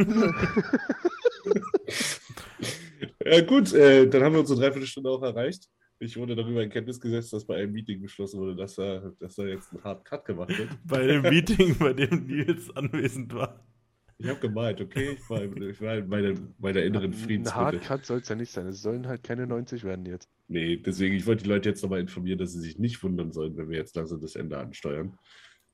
[3.25, 5.67] ja, gut, äh, dann haben wir unsere Dreiviertelstunde auch erreicht.
[5.99, 9.35] Ich wurde darüber in Kenntnis gesetzt, dass bei einem Meeting beschlossen wurde, dass da, dass
[9.35, 10.69] da jetzt ein Hard Cut gemacht wird.
[10.85, 13.59] Bei dem Meeting, bei dem Nils anwesend war.
[14.17, 15.17] Ich habe gemeint, okay?
[15.19, 17.59] Ich war, ich war bei, der, bei der inneren Friedensbitte.
[17.59, 18.67] Ein Hardcut soll es ja nicht sein.
[18.67, 20.29] Es sollen halt keine 90 werden jetzt.
[20.47, 23.57] Nee, deswegen, ich wollte die Leute jetzt nochmal informieren, dass sie sich nicht wundern sollen,
[23.57, 25.17] wenn wir jetzt langsam das Ende ansteuern.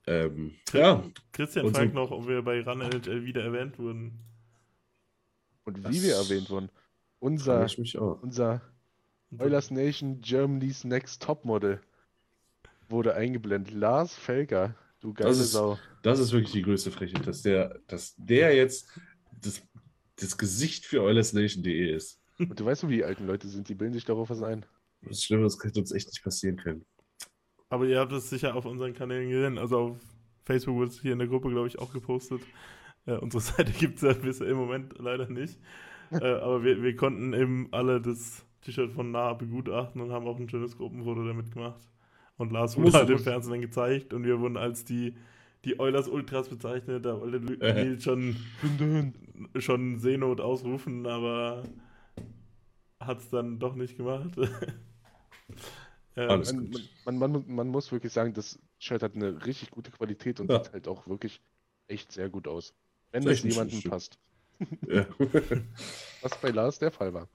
[0.07, 1.03] Ähm, ja.
[1.33, 4.19] Christian fragt noch, ob wir bei RAN NHL wieder erwähnt wurden.
[5.65, 6.69] Und wie das wir erwähnt wurden.
[7.19, 7.67] Unser,
[8.21, 8.61] unser
[9.37, 11.81] Oilers Nation Germany's Next Topmodel
[12.87, 13.73] wurde eingeblendet.
[13.73, 15.77] Lars Felger Du geile das ist, Sau.
[16.01, 18.89] Das ist wirklich die größte Frechheit, dass der, dass der jetzt
[19.41, 19.61] das,
[20.15, 22.21] das Gesicht für EulersNation.de ist.
[22.37, 24.65] Und du weißt, wie die alten Leute sind, die bilden sich darauf was ein.
[25.01, 26.85] Das ist schlimm, das könnte uns echt nicht passieren können.
[27.69, 29.57] Aber ihr habt es sicher auf unseren Kanälen gesehen.
[29.57, 29.97] Also auf
[30.45, 32.41] Facebook wurde es hier in der Gruppe, glaube ich, auch gepostet.
[33.05, 35.59] Äh, unsere Seite gibt es ja bisher im Moment leider nicht.
[36.11, 40.39] äh, aber wir, wir konnten eben alle das T-Shirt von nah begutachten und haben auch
[40.39, 41.81] ein schönes Gruppenfoto damit gemacht.
[42.37, 45.13] Und Lars wurde halt im Fernsehen dann gezeigt und wir wurden als die,
[45.65, 47.05] die Eulers Ultras bezeichnet.
[47.05, 48.35] Da wollte Nils schon,
[49.55, 51.63] schon Seenot ausrufen, aber
[52.99, 54.35] hat es dann doch nicht gemacht.
[56.15, 56.71] ja, man,
[57.05, 60.63] man, man, man, muss wirklich sagen, das Shirt hat eine richtig gute Qualität und ja.
[60.63, 61.41] sieht halt auch wirklich
[61.87, 62.73] echt sehr gut aus.
[63.11, 64.17] Wenn das jemandem passt.
[64.89, 65.05] Ja.
[66.21, 67.29] Was bei Lars der Fall war.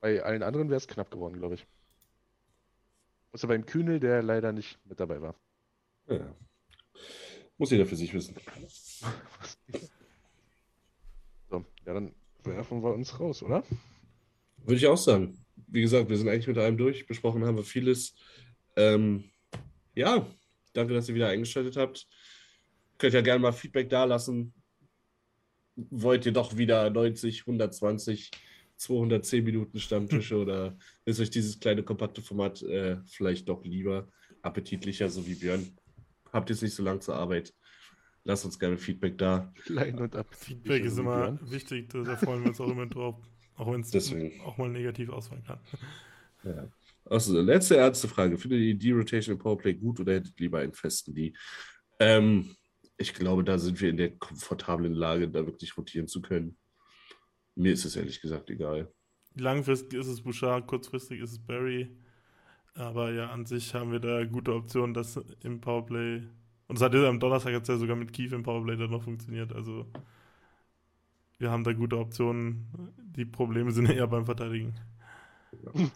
[0.00, 1.66] Bei allen anderen wäre es knapp geworden, glaube ich.
[3.32, 5.34] Außer beim Kühnel, der leider nicht mit dabei war.
[6.08, 6.34] Ja.
[7.62, 8.34] Muss jeder für sich wissen.
[11.48, 13.62] so, ja, dann werfen wir uns raus, oder?
[14.64, 15.38] Würde ich auch sagen.
[15.68, 17.06] Wie gesagt, wir sind eigentlich mit allem durch.
[17.06, 18.16] Besprochen haben wir vieles.
[18.74, 19.30] Ähm,
[19.94, 20.26] ja,
[20.72, 22.08] danke, dass ihr wieder eingeschaltet habt.
[22.98, 24.52] Könnt ja gerne mal Feedback da lassen.
[25.76, 28.32] Wollt ihr doch wieder 90, 120
[28.76, 34.08] 210 Minuten Stammtische oder ist euch dieses kleine kompakte Format äh, vielleicht doch lieber,
[34.42, 35.78] appetitlicher, so wie Björn?
[36.32, 37.54] Habt ihr es nicht so lang zur Arbeit?
[38.24, 39.52] Lasst uns gerne Feedback da.
[39.64, 41.50] Klein und Feedback ist immer Björn.
[41.50, 43.16] wichtig, da freuen wir uns auch immer drauf.
[43.56, 44.14] Auch wenn es
[44.44, 45.60] auch mal negativ ausfallen kann.
[46.44, 46.68] Ja.
[47.04, 48.38] Also, letzte ernste Frage.
[48.38, 51.36] Findet ihr die Rotation im Powerplay gut oder hättet ihr lieber einen festen die?
[51.98, 52.56] Ähm,
[52.96, 56.56] ich glaube, da sind wir in der komfortablen Lage, da wirklich rotieren zu können.
[57.54, 58.92] Mir ist es ehrlich gesagt egal.
[59.34, 61.96] Langfristig ist es Bouchard, kurzfristig ist es Barry.
[62.74, 66.22] Aber ja, an sich haben wir da gute Optionen, dass im Powerplay.
[66.68, 69.02] Und es hat ja am Donnerstag jetzt ja sogar mit Keith im Powerplay dann noch
[69.02, 69.52] funktioniert.
[69.52, 69.86] Also
[71.38, 72.66] wir haben da gute Optionen.
[73.16, 74.74] Die Probleme sind eher beim Verteidigen.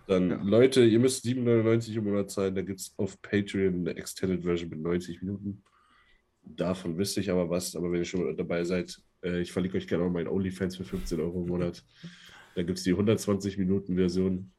[0.07, 0.43] Dann, ja.
[0.43, 2.55] Leute, ihr müsst 7,99 im Monat zahlen.
[2.55, 5.63] Da gibt es auf Patreon eine Extended Version mit 90 Minuten.
[6.43, 7.75] Davon wüsste ich aber was.
[7.75, 10.85] Aber wenn ihr schon dabei seid, äh, ich verlinke euch gerne auch meinen OnlyFans für
[10.85, 11.83] 15 Euro im Monat.
[12.55, 14.53] Da gibt es die 120 Minuten Version.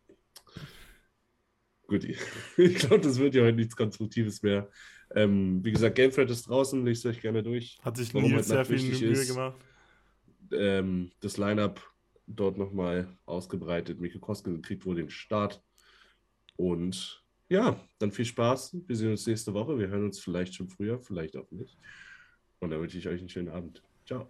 [1.88, 2.20] Gut, ich
[2.76, 4.70] glaube, das wird ja heute nichts Konstruktives mehr.
[5.16, 7.78] Ähm, wie gesagt, Gamefred ist draußen, lest euch gerne durch.
[7.82, 9.58] Hat sich Nils sehr viel Mühe ist, gemacht.
[10.52, 11.82] Ähm, das Lineup
[12.28, 14.02] dort nochmal ausgebreitet.
[14.02, 15.64] Mikko Koskinen kriegt wohl den Start.
[16.58, 18.76] Und ja, dann viel Spaß.
[18.86, 19.80] Wir sehen uns nächste Woche.
[19.80, 21.78] Wir hören uns vielleicht schon früher, vielleicht auch nicht.
[22.60, 23.82] Und dann wünsche ich euch einen schönen Abend.
[24.06, 24.30] Ciao.